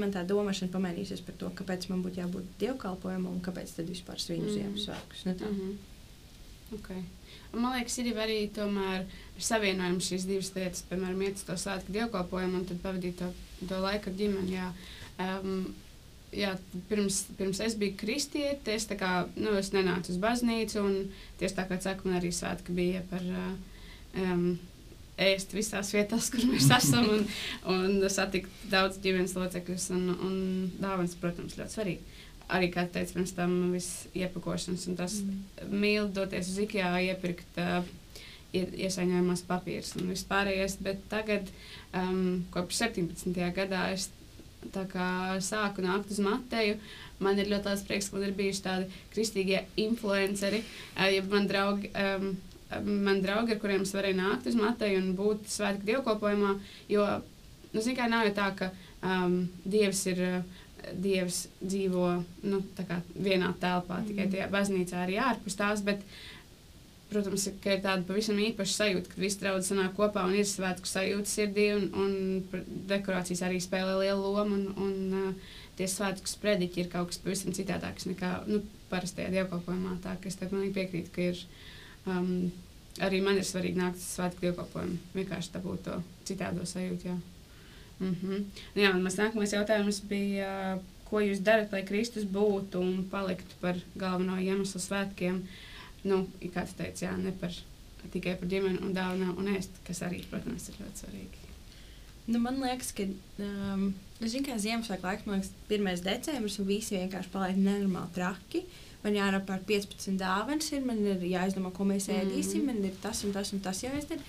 [0.00, 4.20] Man tā domāšana pamainīsies par to, kāpēc man būtu jābūt dievkalpojumam un kāpēc tad vispār
[4.20, 4.54] svinu Mhm.
[4.54, 5.24] Ziemassvētkus.
[5.24, 5.74] Mm -hmm.
[6.78, 7.02] okay.
[7.52, 9.04] Un, man liekas, ir arī tomēr
[9.38, 13.32] savienojums šīs divas lietas, piemēram, iet uz to svētku dievkalpojumu un tad pavadīt to,
[13.68, 14.52] to laiku ar ģimeni.
[14.52, 14.72] Jā.
[15.18, 15.74] Um,
[16.32, 16.54] jā,
[16.88, 21.68] pirms, pirms es biju kristiete, es, kā, nu, es nenācu uz baznīcu, un tieši tā
[21.68, 23.22] kā saka, man arī svētki bija par
[24.16, 24.58] um,
[25.22, 27.24] ēst visās vietās, kur mēs esam, un,
[27.74, 30.36] un satikt daudz ģimenes locekļus, un, un
[30.82, 32.18] dāvāns, protams, ļoti svarīgi.
[32.52, 35.76] Arī, kā teicu, pirms tam viss iepakošanas, un tas Mm.
[35.82, 37.86] mīl doties uz IKEA, iepirkt uh,
[38.52, 40.74] ie- iesaņojumos papīrus un vispārējais.
[40.84, 41.48] Bet tagad,
[41.96, 43.38] um, kopš 17.
[43.56, 44.10] gadā, es
[45.46, 46.76] sāku nākt uz Mateju.
[47.22, 50.60] Man ir ļoti liels prieks, ka man ir bijuši tādi kristīgie influenceri,
[50.98, 51.90] uh, ja man draugi.
[51.94, 52.34] Um,
[52.84, 56.56] Man draugi, ar kuriem es varēju nākt uz Mateju un būt svētku dievkalpojumā,
[56.92, 57.06] jo,
[57.72, 58.70] nu, zin kā, nav jau tā, ka
[59.02, 60.60] um, Dievs ir uh,
[60.98, 62.06] Dievs dzīvo
[62.48, 64.06] nu, tā kā vienā telpā, mm.
[64.10, 65.82] tikai tajā baznīcā arī ārpus tās.
[65.86, 66.02] Bet,
[67.12, 70.88] protams, ka ir tāda pavisam īpaša sajūta, kad visi draugi sanāk kopā un ir svētku
[70.88, 74.58] sajūta sirdī, un, un dekorācijas arī spēlē lielu lomu.
[74.58, 79.98] Un, un, uh, tie svētku sprediķi ir kaut kas pavisam citādāks nekā nu, parastajā dievkalpojumā.
[80.04, 81.46] Tā ka es tev pilnīgi piekrītu, ka ir.
[82.06, 82.50] Um,
[83.00, 84.98] arī man ir svarīgi nākt uz svētku dievkalpojumu.
[85.16, 87.08] Vienkārši dabūt to citādo sajūtu.
[87.08, 87.18] Jā.
[88.00, 88.44] Mm -hmm.
[88.74, 90.78] jā, un mans nākamais jautājums bija,
[91.10, 95.42] ko jūs darat, lai Kristus būtu un paliktu par galveno iemeslu svētkiem?
[96.04, 97.52] Nu, kā tu teici, jā, ne par,
[98.12, 101.42] tikai par ģimeni un dāvinām un ēst, kas arī, protams, ir ļoti svarīgi.
[102.26, 103.02] Nu, man liekas, ka
[103.38, 106.02] um, nu, Ziemassvētku laiks, man liekas, 1.
[106.06, 108.64] decembris, un visi vienkārši paliek nenormāli traki.
[109.02, 112.22] Man jārapār 15 dāvanas, ir, man ir jāizdomā, ko mēs Mhm.
[112.22, 114.20] ēdīsim, man ir tas un tas un tas jāizdara.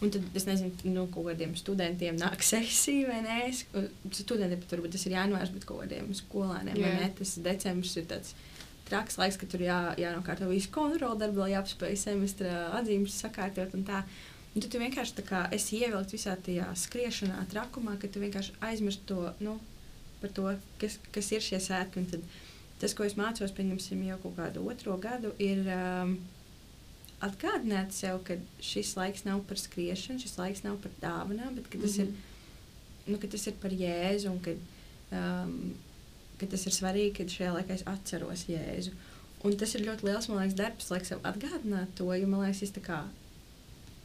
[0.00, 3.38] Un tad es nezinu, nu, kādiem studentiem nāk sesija vai nē.
[4.12, 7.00] Studentiem pat varbūt tas ir jānovērš, bet kādiem skolēniem yeah.
[7.00, 7.10] ne.
[7.16, 8.34] Tas decembris ir tāds
[8.88, 13.84] traks laiks, ka tur jā, jānokārto visu kontroli darbu, lai jāapspēj semestra atzīmes sakārtot un
[13.88, 14.02] tā.
[14.54, 18.54] Un tad tu vienkārši tā kā esi ievilkts visā tajā skriešanā, trakumā, ka tu vienkārši
[18.64, 19.58] aizmirsti to, nu,
[20.22, 20.46] par to,
[20.80, 22.20] kas, kas ir šie sēkļi.
[22.80, 26.16] Tas, ko es mācos, pieņemsim, jau kaut kādu otro gadu, ir um,
[27.24, 31.80] atgādināt sev, ka šis laiks nav par skriešanu, šis laiks nav par dāvanām, bet ka
[31.80, 32.12] tas, mm -hmm.
[33.06, 34.56] ir, nu, ka tas ir par jēzu un ka,
[35.10, 35.74] um,
[36.38, 38.92] ka tas ir svarīgi, ka šajā laikā es atceros jēzu.
[39.44, 42.72] Un tas ir ļoti liels, man liekas, darbs, lai sev atgādinātu to, jo man liekas,
[42.76, 43.04] tā kā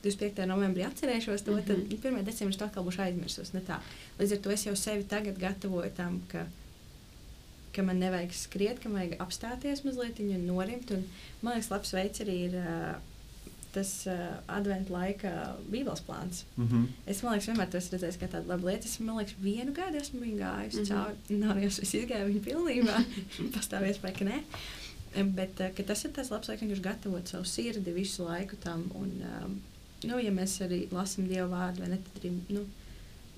[0.04, 0.46] 25.
[0.50, 1.90] novembrī atcerēšos to, mm -hmm.
[2.02, 2.24] tad 1.
[2.24, 3.52] decembrī to atkal būšu aizmirsus.
[4.20, 6.48] Līdz ar to es jau sevi tagad gatavoju tam, ka,
[7.76, 10.92] ka man nevajag skriet, ka man vajag apstāties mazliet un norimt.
[10.96, 11.06] Un,
[11.42, 12.94] man liekas, labs veids arī ir uh,
[13.72, 15.32] tas uh, adventu laika
[15.72, 16.44] bībeles plāns.
[16.58, 16.86] Mm -hmm.
[17.06, 18.86] Es domāju, ka vienmēr tas ir redzējis kā tāda laba lieta.
[18.88, 20.84] Es domāju, ka vienu gadu esmu viņu gājusi mm.
[20.84, 20.90] -hmm.
[20.90, 21.40] cauri.
[21.40, 23.04] Nav jau es izgāju viņu pilnībā.
[23.56, 24.44] Pastāv iespēja, ka nē.
[25.40, 28.92] Bet uh, ka tas ir tas labs laiks, vienkārši gatavot savu sirdi visu laiku tam.
[28.96, 29.12] Un,
[29.44, 29.62] um,
[30.04, 32.36] nu, ja mēs arī lasām Dieva vārdu, vai ne, tad arī.
[32.50, 32.66] Nu,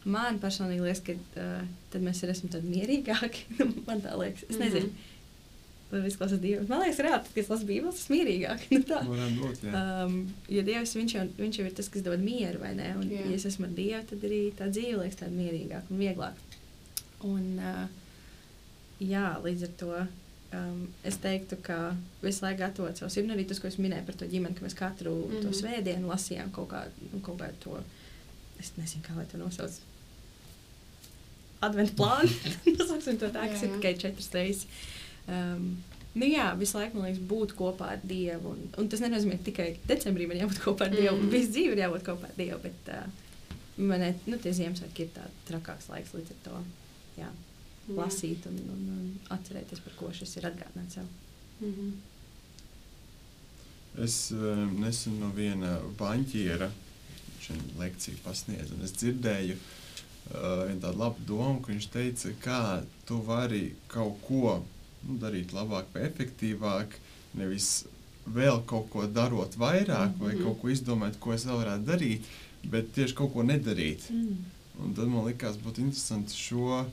[0.06, 3.46] Man personīgi liekas, ka uh, tad mēs arī esam tādi mierīgāki.
[3.60, 4.44] Nu, man tā liekas.
[4.50, 4.88] Es nezinu.
[4.90, 5.10] Mhm.
[5.94, 6.66] Lai viss klausās Dievu.
[6.68, 8.64] Man liekas, reāli, kad es lasu Bībeles, tas mierīgāk.
[8.74, 9.02] Nu, tā.
[9.38, 9.84] Būt, jā.
[10.06, 10.16] Um,
[10.50, 12.90] jo Dievs viņš jau, viņš jau ir tas, kas dod mieru, vai ne?
[12.98, 13.22] Un, Jā.
[13.30, 16.60] ja es esmu ar Dievu, tad arī tā dzīve liekas tāda mierīgāka un vieglāka.
[17.30, 17.86] Un, uh,
[19.00, 21.78] jā, līdz ar to um, es teiktu, ka
[22.26, 23.30] visu laiku gatavot savu sirdi.
[23.30, 25.42] Un Arī tas, ko es minēju par to ģimeni, ka mēs katru mm -hmm.
[25.46, 25.58] to Mhm.
[25.62, 27.80] svētdienu lasījām kaut kādu, nu, kaut kādu to,
[28.60, 29.80] es nezinu, kā lai to nosauc.
[31.64, 32.30] Adventu plānu.
[32.68, 33.80] Nosauksim to tā, kas Jā, ir jā.
[33.80, 34.68] tikai četras reizes.
[35.28, 35.74] Um,
[36.14, 38.52] Nu jā, visu laiku man liekas, būt kopā ar Dievu.
[38.54, 41.16] Un, un tas nenozīmē ka tikai decembrī man jābūt kopā ar Dievu.
[41.18, 41.26] Mm.
[41.26, 41.32] Mm.
[41.34, 42.60] Visu dzīvi ir jābūt kopā ar Dievu.
[42.62, 43.08] Bet uh,
[43.82, 46.62] man ir nu, tie Ziemassvētki ir tāds trakāks laiks līdz ar to.
[47.18, 47.98] Jā, Jā.
[47.98, 51.10] lasīt un, un, un atcerēties, par ko šis ir atgādināts sev.
[51.66, 51.94] Mhm.
[54.04, 56.70] Es uh, nesen no viena banķiera
[57.78, 59.83] lekciju pasniedzu, un es dzirdēju uh,
[60.34, 62.60] vienu tādu labu domu, ka viņš teica, kā
[63.08, 64.60] tu vari kaut ko
[65.08, 66.96] nu, darīt labāk vai efektīvāk,
[67.38, 67.86] nevis
[68.34, 70.44] vēl kaut ko darot vairāk, vai Mhm.
[70.44, 72.22] kaut ko izdomāt, ko es vēl varētu darīt,
[72.72, 74.10] bet tieši kaut ko nedarīt.
[74.10, 74.38] Mm.
[74.84, 76.86] Un tad man likās, būtu interesanti šo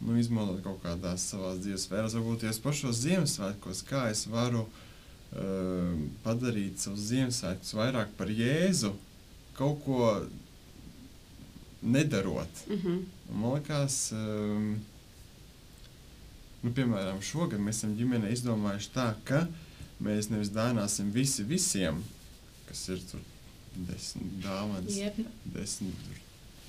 [0.00, 5.98] nu, izmantot kaut kādās savās dzīves sfērās, varbūt tieši pašos Ziemassvētkos, kā es varu uh,
[6.24, 8.92] padarīt savus Ziemassvētkus vairāk par Jēzu,
[9.58, 10.26] kaut ko
[11.82, 12.66] nedarot.
[12.68, 12.98] Mhm.
[13.32, 14.80] Un man liekas, um,
[16.62, 19.46] nu, piemēram, šogad mēs esam ģimenē izdomājuši tā, ka
[20.02, 22.02] mēs nevis dāvināsim visi visiem,
[22.68, 23.20] kas ir tur
[23.88, 25.16] desmit dāvanas, Jep.
[25.54, 26.20] desmit tur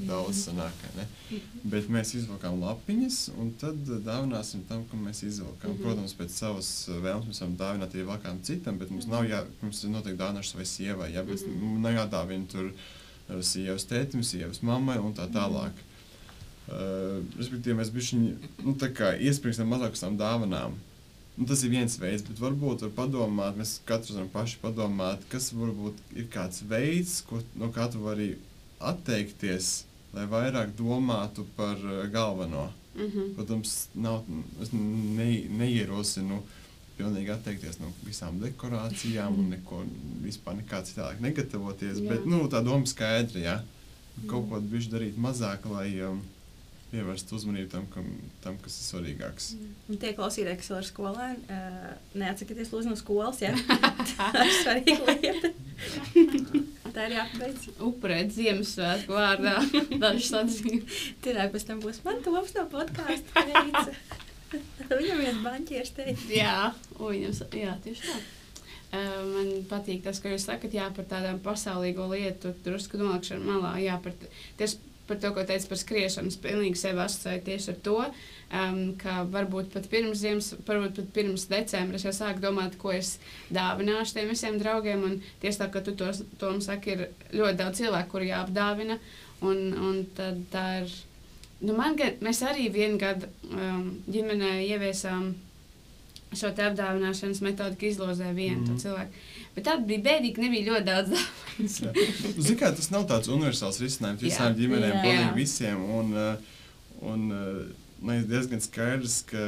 [0.07, 1.07] daudz sanāk, vai ne?
[1.29, 1.69] Mhm.
[1.69, 5.69] Bet mēs izvilkām lapiņas, un tad dāvināsim tam, ko mēs izvilkām.
[5.69, 5.77] Mm Mhm.
[5.77, 5.83] -hmm.
[5.83, 9.45] Protams, pēc savas vēlmes mēs varam dāvināt arī vēl kādam citam, bet mums nav jā,
[9.61, 11.11] mums ir noteikti dāvināšana savai sievai.
[11.13, 11.51] Jā, bet Mhm.
[11.53, 11.81] mm -hmm.
[11.81, 12.71] nav jādāvina tur uh,
[13.43, 15.77] sievas tētim, sievas mammai un tā tālāk.
[16.63, 20.77] Uh, respektīvi, mēs bišķiņi, nu, tā kā iespringstam mazāk uz tām dāvanām.
[21.33, 25.49] Nu, tas ir viens veids, bet varbūt var padomāt, mēs katrs varam paši padomāt, kas
[25.57, 28.35] varbūt ir kāds veids, ko, no kā tu vari
[28.83, 29.73] atteikties,
[30.13, 32.69] lai vairāk domātu par uh, galveno.
[32.93, 33.33] Mhm.
[33.35, 34.21] Protams, nav,
[34.61, 36.43] es ne, neierosinu
[36.97, 39.81] pilnīgi atteikties no visām dekorācijām un neko
[40.23, 42.13] vispār nekā citādi negatavoties, Jā.
[42.13, 43.57] bet nu, tā doma skaidra, jā.
[44.29, 46.19] Kaut ko bišķi darīt mazāk, lai um,
[46.93, 48.09] pievērstu uzmanību tam, kam,
[48.43, 49.47] tam, kas ir svarīgāks.
[49.89, 51.87] Un tie klausītāji, kas vēl ir skolēni, uh,
[52.21, 53.41] neatsakieties lūdzu no skolas.
[53.41, 53.55] Jā,
[54.13, 55.53] tā ir svarīga lieta.
[56.93, 57.65] tā ir jāpabeidz.
[57.89, 59.55] Upurēt Ziemassvētku vārdā.
[60.03, 61.01] Dažs atzīmes.
[61.25, 63.97] Tirā pēc tam būs man tops no podkāstu.
[64.99, 66.29] Viņam viens banķieris teica.
[66.33, 66.55] Jā,
[66.99, 68.21] jums, jā, tieši tā.
[68.93, 73.95] Man patīk tas, ko jūs sakat, jā, par tādām pasaulīgo lietu, drusku nolikšanu malā, jā,
[74.03, 74.13] par,
[74.59, 78.77] tieši par to, ko teicu par skriešanu, es pilnīgi sevi asociēju tieši ar to, um,
[78.99, 83.17] ka varbūt pat pirms ziemas, varbūt pat pirms decembra es jau sāku domāt, ko es
[83.53, 87.81] dāvināšu tiem visiem draugiem, un tieši tā, ka tu to, to saki, ir ļoti daudz
[87.83, 88.99] cilvēku, kuri jāapdāvina,
[89.43, 90.95] un, un tad tā ir,
[91.63, 95.33] nu man, mēs arī vienu gadu um, ģimenē ieviesām
[96.33, 98.71] šo te apdāvināšanas metodi, ka izlozē vienu mm.
[98.71, 98.81] Mhm.
[98.81, 99.23] cilvēku.
[99.53, 101.75] Bet tā bija bēdīgi, ka nebija ļoti daudz dāvanas.
[101.83, 101.91] Jā.
[102.39, 105.03] Ziniet, kā tas nav tāds universāls risinājums visām ģimenēm, Jā.
[105.05, 105.83] pilnīgi visiem.
[105.93, 106.61] Un, uh,
[107.13, 107.59] un uh,
[108.01, 109.43] man ir diezgan skaidrs, ka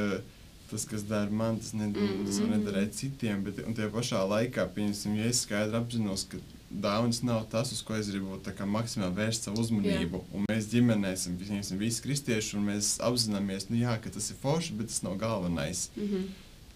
[0.70, 2.22] tas, kas dara man, tas, ne, Mhm.
[2.28, 3.42] tas var nedarīt citiem.
[3.46, 6.38] Bet un tajā pašā laikā, pieņemsim, ja es skaidri apzinos, ka
[6.70, 10.18] dāvāns nav tas, uz ko es gribu kā maksimāli vērst savu uzmanību.
[10.18, 10.34] Jā.
[10.34, 14.36] Un mēs ģimenē esam pieņemsim, visi kristieši, un mēs apzināmies, nu, jā, ka tas ir
[14.42, 15.90] forši, bet tas nav galvenais.
[15.96, 16.26] Mm -hmm.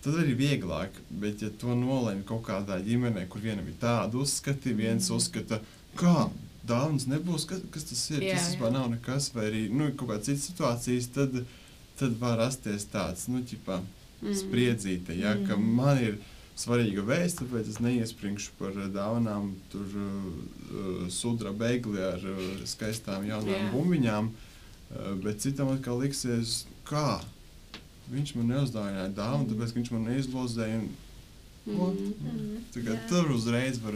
[0.03, 4.73] Tad arī vieglāk, bet ja to nolēma kaut kādā ģimenē, kur vienam ir tāda uzskati,
[4.73, 5.17] viens Mhm.
[5.17, 5.61] uzskata,
[5.97, 6.31] kā
[6.67, 8.51] dāvāns nebūs, kas, kas tas ir, Jā, tas jā.
[8.57, 11.45] vispār nav nekas, vai arī nu, kaut kādas citas situācijas, tad,
[11.99, 13.81] tad var rasties tāds, nu, ķipā,
[14.23, 14.33] Mhm.
[14.35, 15.75] spriedzīte, ja, ka Mhm.
[15.75, 16.19] man ir
[16.61, 22.41] svarīga vēsts, tāpēc es neiespringšu par uh, dāvanām tur uh, uh, sudra beigli ar uh,
[22.69, 23.71] skaistām jaunām Jā.
[23.75, 27.21] bumbiņām, uh, bet citam atkal liksies, kā
[28.11, 29.55] viņš man neuzdāvināja dāvanu, Mhm.
[29.55, 30.81] tāpēc viņš man neizlozēja.
[32.75, 33.01] Tā kā Jā.
[33.09, 33.95] tur uzreiz var,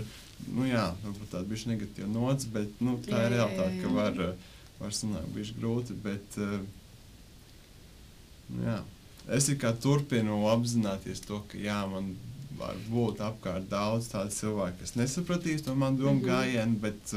[0.52, 4.20] nu jā, varbūt tāda bišķi negatīva nots, bet nu, tā Jā, ir realitāte, ka var,
[4.80, 6.58] var sanākt bišķi grūti, bet uh,
[8.54, 8.76] nu jā.
[9.32, 12.12] Es tikai turpinu apzināties to, ka jā, man
[12.58, 16.26] var būt apkārt daudz tādu cilvēku, kas nesapratīs to manu domu Mhm.
[16.28, 17.14] gājienu, bet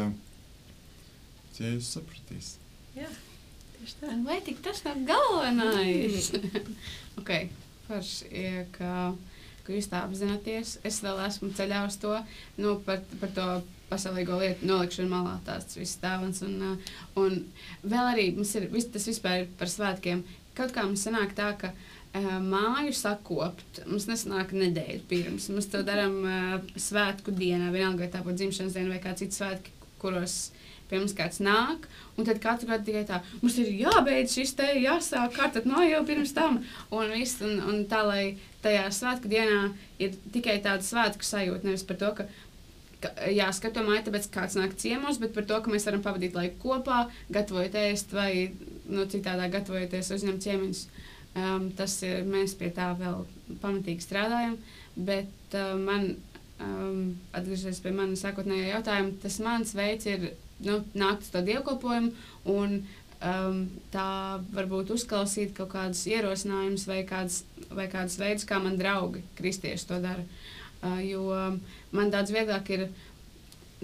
[1.60, 2.52] ja jūs sapratīs.
[2.97, 3.08] Jā,
[3.78, 4.13] tieši tā.
[4.26, 6.32] Vai tik tas nav galvenais?
[7.19, 7.32] ok,
[7.88, 8.43] forši,
[8.78, 8.91] ka,
[9.65, 10.78] ka jūs tā apzināties.
[10.88, 12.13] Es vēl esmu ceļā uz to,
[12.62, 13.47] nu, par, par to
[13.89, 16.41] pasaulīgo lietu nolikšanu malā, tās viss dāvans.
[16.45, 17.38] Un, uh, un
[17.88, 20.26] vēl arī mums ir vis, tas vispār ir par svētkiem.
[20.58, 21.71] Kaut kā mums sanāk tā, ka
[22.15, 23.81] māju sakopt.
[23.85, 25.49] Mums nesanāk nedēļu pirms.
[25.53, 29.41] Mēs to darām uh, svētku dienā, vienalga vai tā būtu dzimšanas diena vai kāds cits
[29.41, 30.37] svētki, kuros
[30.87, 31.85] pie mums kāds nāk.
[32.17, 36.01] Un tad katru gadu tikai tā, mums ir jābeidz šis te, jāsāk kārtot no jau
[36.07, 36.61] pirms tam.
[36.89, 38.23] Un, viss, un, un tā, lai
[38.63, 42.29] tajā svētku dienā ir tikai tāda svētku sajūta, nevis par to, ka
[43.03, 46.57] ka, jā, skatāmies, tāpēc kāds nāk ciemos, bet par to, ka mēs varam pavadīt laiku
[46.63, 48.31] kopā, gatavojot ēst vai
[48.89, 50.87] nu, citādā gatavojoties uzņemt ciemiņus.
[51.38, 53.19] Um, tas ir, mēs pie tā vēl
[53.62, 54.56] pamatīgi strādājam,
[54.95, 56.15] bet uh, man,
[56.63, 60.32] um, atgriežoties pie manas sākotnējā jautājuma, tas mans veids ir
[60.65, 62.10] nu, nākt uz to dievkalpojumu
[62.56, 63.60] un um,
[63.93, 64.08] tā
[64.56, 70.02] varbūt uzklausīt kaut kādus ierosinājumus vai kādus, vai kādus veidus, kā man draugi kristieši to
[70.02, 70.26] dara.
[70.78, 71.28] Uh, jo
[71.93, 72.88] man daudz vieglāk ir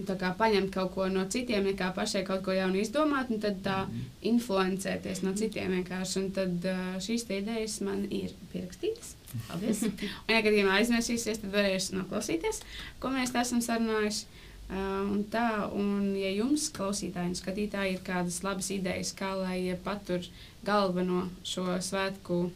[0.02, 3.84] kā, paņemt kaut ko no citiem, nekā pašai kaut ko jaunu izdomāt, un tad tā
[4.26, 6.16] influencēties no citiem vienkārši.
[6.22, 9.16] Un tad uh, šīs idejas man ir pierakstītas.
[9.48, 9.84] Paldies!
[10.26, 12.64] un, ja gadījumā aizmirsīsies, tad varēšu noklausīties,
[13.02, 14.42] ko mēs esam sarunājuši.
[14.74, 19.60] Uh, un tā, un ja jums, klausītāji un skatītāji, ir kādas labas idejas, kā lai
[19.84, 20.24] patur
[20.66, 22.48] galveno šo svētku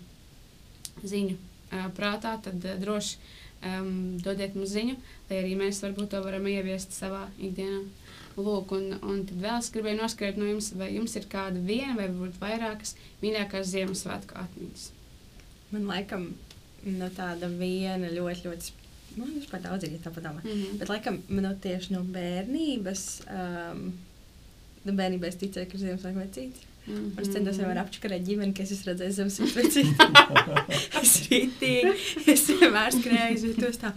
[1.04, 3.20] ziņu uh, prātā, tad uh, droši
[3.62, 4.96] um, dodiet mums ziņu,
[5.30, 7.84] lai arī mēs varbūt to varam ieviest savā ikdienā.
[8.38, 11.96] Lūk, un, un tad vēl es gribēju noskaidrot no jums, vai jums ir kāda viena
[11.98, 14.84] vai varbūt vairākas mīļākās Ziemassvētku atmiņas.
[15.72, 16.28] Man laikam
[16.86, 18.76] no tāda viena ļoti, ļoti.
[19.18, 20.44] Man vispār daudz ir tāpat domā.
[20.44, 20.78] Mm -hmm.
[20.78, 23.04] Bet laikam man no tieši no bērnības.
[23.26, 23.94] Um,
[24.86, 26.77] no bērnībā es ticēju, ka Ziemassvētku vecītis.
[26.88, 27.22] Mm -hmm.
[27.22, 29.96] Es centos vienmēr apčakarēt ģimeni, kas es redzēju zem vecīti.
[31.02, 31.94] es rītīgi,
[32.34, 33.92] es vienmēr skrēju uz vietos tā,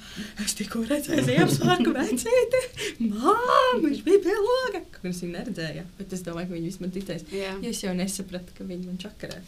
[0.45, 2.63] es tikko redzēju Ziemassvētku vecīti.
[2.99, 4.81] Mām, viņš bija pie loga.
[4.97, 7.27] Kur es viņu neredzēju, bet es domāju, ka viņi vismaz ticēs.
[7.33, 7.53] Jā.
[7.63, 9.39] Jo es jau nesapratu, ka viņi man čakarē.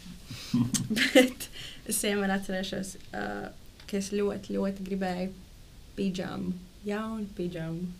[1.13, 1.49] bet
[1.87, 3.49] es vienmēr atcerēšos, uh,
[3.89, 5.33] ka es ļoti, ļoti gribēju
[5.97, 6.53] pidžamu,
[6.87, 7.91] jaunu pidžamu.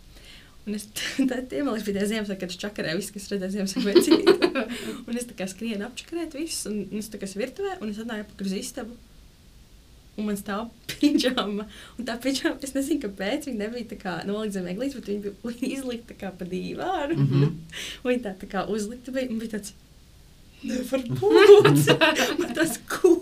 [0.63, 4.53] Un es tad iemalīju pie tā Ziemassvētku, kad es čakarēju visu, kas redzēja Ziemassvētku
[5.07, 7.91] un es tā kā skrienu apčakarēt visus, un, un es tā kā esmu virtuvē, un
[7.91, 8.95] es atnāju apakaļ uz istabu.
[10.13, 11.67] Un man stāv pidžama.
[11.97, 15.35] Un tā pidžama, es nezinu, kāpēc viņa nebija tā kā nolikta zem eglītes, bet viņa
[15.43, 17.17] bija izlikta kā pa dīvānu.
[17.17, 17.55] Mhm.
[18.03, 19.75] Un viņa tā, tā kā uzlikta bija, un bija tāds,
[20.63, 21.85] nevar būt.
[22.39, 23.17] Man tas ko?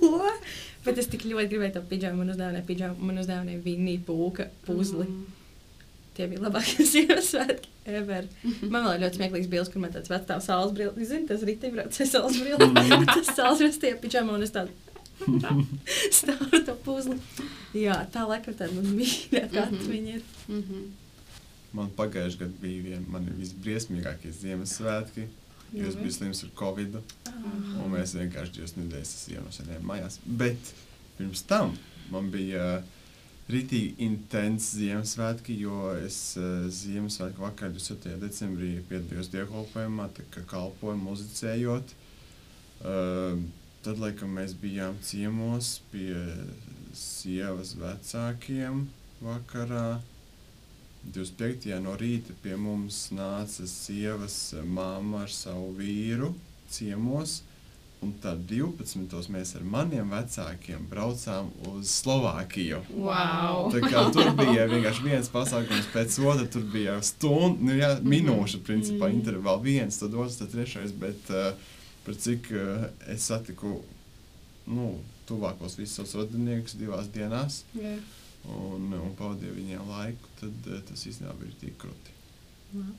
[0.86, 5.06] Bet es tik ļoti gribēju to pidžamu, man uzdāvināja pidžamu, man uzdāvināja vinī pūka puzli.
[5.06, 5.41] Mm.
[6.16, 8.26] Tie bija labākie Ziemassvētki ever.
[8.68, 11.08] Man vēl ir ļoti smieklīgs bildes, kur man tāds vecs tā saules brīlis.
[11.08, 13.06] Zini, tas riteņbrauc ar saules brīli.
[13.14, 14.72] tas saules brīlis tie pidžama un es tādu
[16.20, 17.18] stāvu to puzli.
[17.78, 19.78] Jā, tā laikam tāda man mīļākā Mhm.
[19.82, 20.24] atmiņa ir.
[20.50, 20.88] -hmm.
[21.74, 25.28] Man pagājušajā gadā bija viena no maniem visbriesmīgākajiem Ziemassvētki.
[25.74, 26.96] jo Es biju slims ar covid,
[27.28, 27.32] Ah.
[27.86, 30.18] un mēs vienkārši divas nedēļas ienosēdējām mājās.
[30.26, 30.74] Bet
[31.18, 31.78] pirms tam
[32.12, 32.84] man bija uh,
[33.52, 38.20] rītīgi intensi Ziemassvētki, jo es uh, Ziemassvētku vakarā 27.
[38.22, 41.94] decembrī piedalījos dievkalpojumā, kā kalpoju muzicējot.
[42.82, 43.42] Uh,
[43.86, 46.16] tad, laikam, mēs bijām ciemos pie
[46.98, 48.88] sievas vecākiem
[49.22, 50.02] vakarā.
[51.02, 51.72] 25.
[51.82, 56.30] no rīta pie mums nāca sievas māma ar savu vīru
[56.70, 57.40] ciemos.
[58.02, 59.28] Un tad 12.
[59.30, 62.80] mēs ar maniem vecākiem braucām uz Slovākiju.
[62.98, 63.68] Wow!
[63.76, 68.64] Tā kā tur bija vienkārši viens pasākums pēc otra, tur bija stunda, nu, jā, minūšu
[68.66, 69.20] principā Mhm.
[69.20, 70.96] intervāli, viens, tad otrs, tad trešais.
[70.98, 71.54] Bet uh,
[72.06, 73.76] par cik uh, es satiku
[74.66, 74.96] nu,
[75.30, 77.94] tuvākos visus savus radiniekus divās dienās Jā.
[78.50, 82.18] un, un pavadīju viņiem laiku, tad uh, tas īstenībā bija tik krūti.
[82.74, 82.90] Wow.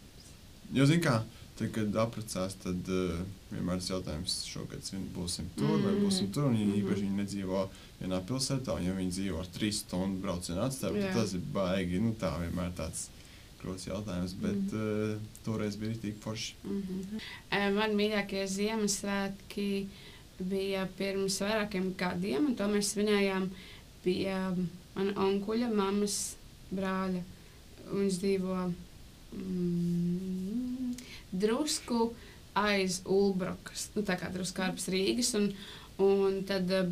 [0.72, 1.22] Jo, zin kā,
[1.58, 3.18] tad, kad apprecās, tad uh,
[3.52, 4.80] vienmēr ir jautājums, šogad
[5.16, 6.44] būsim tur vai būsim tur.
[6.50, 6.78] Un, ja Mhm.
[6.82, 7.68] īpaši viņi nedzīvo
[8.00, 12.00] vienā pilsētā, un ja viņi dzīvo ar trīs stundu braucienu atstāju, tad tas ir baigi.
[12.00, 13.08] Nu, tā vienmēr tāds
[13.62, 14.74] grūts jautājums, bet Mhm.
[14.74, 16.54] uh, toreiz bija tik forši.
[16.64, 17.74] Mm -hmm.
[17.74, 19.86] Man mīļākie Ziemassvētki
[20.40, 23.50] bija pirms vairākiem gadiem, un to mēs svinējām
[24.04, 24.34] pie
[24.96, 26.34] mana onkuļa, mammas
[26.74, 27.22] brāļa.
[27.92, 28.72] Viņš dzīvo
[29.32, 30.94] mm,
[31.32, 32.12] drusku
[32.58, 35.32] aiz Ulbrokas, nu, tā kā drusku ārpus Rīgas.
[35.38, 35.50] Un,
[36.04, 36.88] un, tad, eh,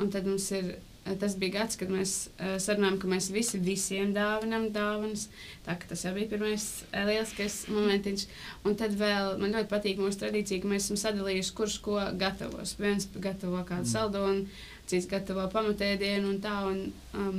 [0.00, 0.76] un tad mums ir.
[1.06, 2.12] eh, Tas bija gads, kad mēs
[2.42, 5.28] uh, sarunājām, ka mēs visi visiem dāvinām dāvanas.
[5.62, 8.24] Tā ka tas jau bija pirmais uh, lieliskais momentiņš.
[8.66, 12.74] Un tad vēl man ļoti patīk mūsu tradīcija, ka mēs esam sadalījuši, kurš ko gatavos.
[12.82, 13.92] Viens gatavo kādu Mm.
[13.92, 14.48] saldonu,
[14.90, 16.56] cits gatavo pamatēdienu un tā.
[16.72, 16.82] Un,
[17.14, 17.38] um,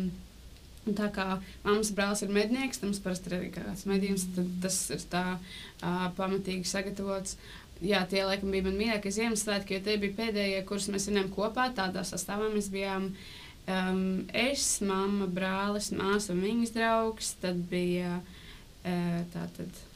[0.87, 1.27] un tā kā
[1.63, 6.67] mammas brālis ir mednieks, tam parasti ir kāds medījums, tad tas ir tā uh, pamatīgi
[6.67, 7.37] sagatavots.
[7.81, 11.69] jā, tie laikam bija mani mīļākie Ziemassvētki, jo tie bija pēdējie, kurus mēs vinējām kopā.
[11.77, 14.01] Tādā sastāvā mēs bijām um,
[14.33, 17.35] es, mamma, brālis, māsa un viņas draugs.
[17.43, 19.86] Tad bija uh, tātad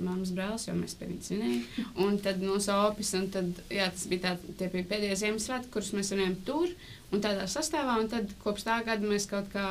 [0.00, 1.90] mammas brālis, jo mēs pie viņas svinējām.
[2.04, 5.92] Un tad no Sopis, un tad, jā, tas bija tā, tie bija pēdējie Ziemassvētki, kurus
[5.96, 6.72] mēs svinējām tur
[7.12, 7.98] un tādā sastāvā.
[8.00, 9.66] Un tad kopš tā gada mēs kaut kā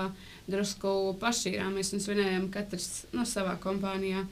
[0.52, 4.26] drusku pašķīrāmies un svinējām katrs no savā kompānijā.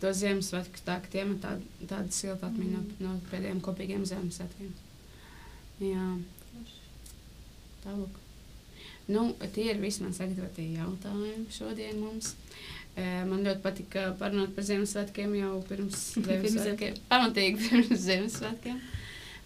[0.00, 4.72] To Ziemassvētku tā, ka tiem ir tāda, tāda silta atmiņa no, no pēdējiem kopīgiem Ziemassvētkiem.
[5.84, 6.06] Jā,
[7.84, 8.20] tālāk.
[9.10, 12.30] Nu, tie ir visi man sagatavotie jautājumi šodien mums.
[12.32, 12.79] Eh,
[13.28, 16.98] Man ļoti patika parunāt par Ziemassvētkiem jau pirms Ziemassvētkiem.
[17.10, 18.80] Pamatīgi pirms Ziemassvētkiem.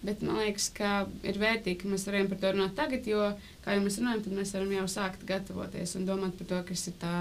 [0.05, 0.89] Bet man liekas, ka
[1.25, 3.23] ir vērtīgi, ka mēs varam par to runāt tagad, jo,
[3.65, 6.83] kā jau mēs runājam, tad mēs varam jau sākt gatavoties un domāt par to, kas
[6.91, 7.13] ir tā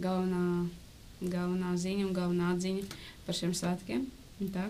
[0.00, 0.44] galvenā,
[1.20, 2.86] galvenā ziņa un galvenā atziņa
[3.26, 4.06] par šiem svētkiem.
[4.40, 4.64] Un Tā,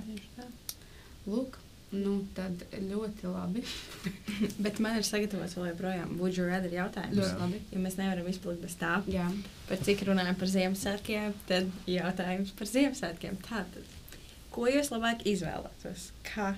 [1.30, 1.56] lūk,
[1.92, 3.62] nu tad ļoti labi.
[4.64, 7.18] Bet man ir sagatavots vēl joprojām would you rather jautājums.
[7.18, 7.60] Ļoti labi.
[7.74, 8.96] Jo mēs nevaram izpalikt bez tā.
[9.10, 9.28] Jā,
[9.68, 13.38] Par cik runājam par Ziemassvētkiem, tad jautājums par Ziemassvētkiem.
[13.46, 14.18] Tātad,
[14.52, 16.10] ko jūs labāk izvēlētos?
[16.26, 16.50] Kā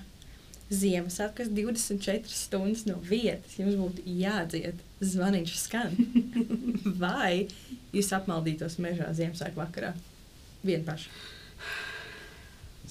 [0.67, 5.95] Ziemassvētkos 24 stundas no vietas jums būtu jādzied zvaniņš skan?
[7.03, 7.47] Vai
[7.95, 9.93] jūs apmaldītos mežā Ziemassvētku vakarā?
[10.67, 11.07] Vien paši.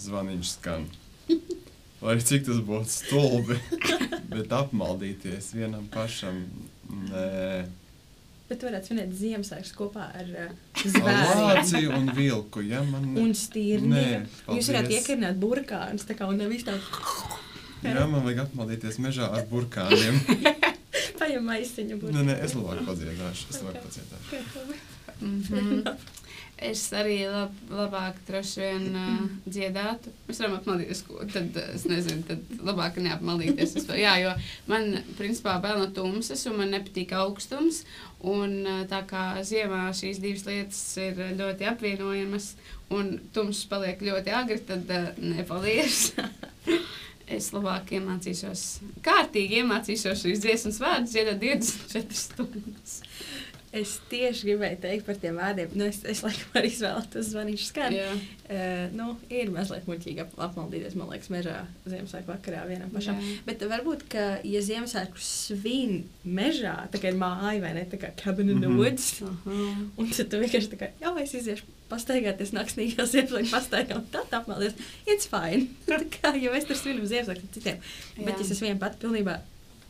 [0.06, 0.88] Zvaniņš skan.
[2.04, 3.56] Lai cik tas būtu stulbi,
[4.34, 6.42] bet apmaldīties vienam pašam.
[7.10, 7.64] Nē,
[8.46, 12.62] Bet varētu svinēt Ziemassvētkus kopā ar uh, zvēru Lāciju un vilku.
[12.62, 14.04] Ja man un Nē, stīrni.
[14.46, 16.76] Jūs varētu iekarnāt burkānus, tā kā un nevis tā
[17.82, 20.20] Jā, man vajag apmaldīties mežā ar burkāniem.
[21.20, 22.26] paņem maisiņu Nē, burkānu.
[22.28, 23.50] nē, es labāk padziedāšu.
[23.50, 24.78] Es labāk padziedāšu.
[25.20, 25.82] Mhm.
[26.56, 30.08] Es arī lab, labāk droši vien uh, dziedātu.
[30.24, 33.74] Mēs varam apmaldīties, ko tad es nezinu, tad labāk neapmaldīties.
[33.76, 34.32] Es, jā, jo
[34.70, 37.82] man principā bail no tumsas un man nepatīk augstums.
[38.24, 42.54] Un tā kā ziemā šīs divas lietas ir ļoti apvienojamas
[42.96, 46.08] un tumss paliek ļoti agri, tad uh, nepalies.
[47.26, 48.60] Es labāk iemācīšos,
[49.02, 53.00] kārtīgi iemācīšos šīs dziesmas vārdus, dziedāt 24 stundas.
[53.76, 55.72] Es tieši gribēju teikt par tiem vārdiem.
[55.76, 57.92] Nu, es, es laikam arī izvēlētos zvanīt skan.
[57.92, 58.08] Jā.
[58.46, 61.56] Uh, nu, ir mazliet muļķīgi ap, apmaldīties, man liekas, mežā
[61.90, 63.18] Ziemassvētku vakarā vienam pašam.
[63.20, 63.38] Jā.
[63.48, 68.12] Bet varbūt, ka, ja Ziemassvētku svin mežā, tā kā ir māja vai ne, tā kā
[68.22, 68.78] cabin in the Mhm.
[68.78, 69.58] woods, Aha.
[69.98, 74.32] un tad tu vienkārši tā kā, jā, es iziešu pastaigāties naksnīgā Ziemassvētku pastaigā, un tad
[74.38, 74.78] apmaldies,
[75.10, 75.68] it's fine.
[75.90, 77.82] tā kā, jo es tur svinu Ziemassvētku citiem.
[78.22, 79.40] Bet, ja es esmu viena pati pilnībā,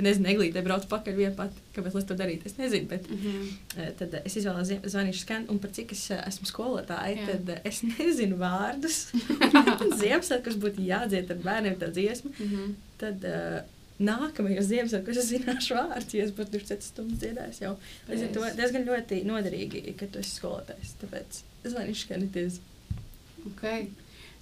[0.04, 3.46] nezinu, neglītē braucu pakaļ viena pati, kāpēc es to darītu, es nezinu, bet Mhm.
[3.76, 7.26] Eh, Tad es izvēlos zvanīšu skan, un par cik es eh, esmu skolotāja, Jā.
[7.30, 8.98] tad eh, es nezinu vārdus.
[10.02, 12.30] Ziemassvētkos būtu jādzied ar bērniem tā dziesma.
[12.38, 12.74] Mhm.
[13.00, 13.58] Tad uh,
[14.00, 17.74] nākamajos Ziemassvētkos es zināšu vārdus, ja es būtu 24 stundas dziedājis jau.
[18.08, 20.94] Līdz ar to diezgan ļoti noderīgi, ka tu esi skolotājs.
[21.02, 22.60] Tāpēc zvanīšu skan, it is.
[23.52, 23.88] Okay.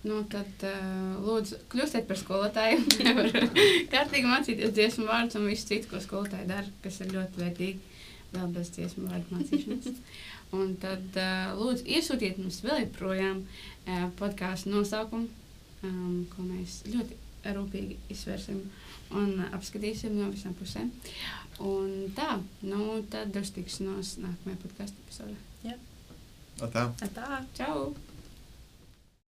[0.05, 2.85] Nu, tad, uh, lūdzu, kļūstiet par skolotājiem.
[3.19, 3.31] Var
[3.93, 8.01] kārtīgi mācīties dziesmu vārdus un visu citu, ko skolotāji dara, kas ir ļoti vērtīgi.
[8.35, 10.01] Vēl bez dziesmu vārdu mācīšanas.
[10.59, 15.31] Un tad, uh, lūdzu, iesūtiet mums vēl joprojām uh, podkāstu nosaukumu,
[15.87, 17.19] um, ko mēs ļoti
[17.57, 18.61] rūpīgi izsversim
[19.17, 20.93] un uh, apskatīsim no visām pusēm.
[21.65, 22.37] Un tā,
[22.67, 25.39] nu, tad uz tikšanos nākamajā podkāstu epizodē.
[26.61, 26.91] Tā.
[27.03, 27.45] Tā.
[27.57, 27.95] Čau!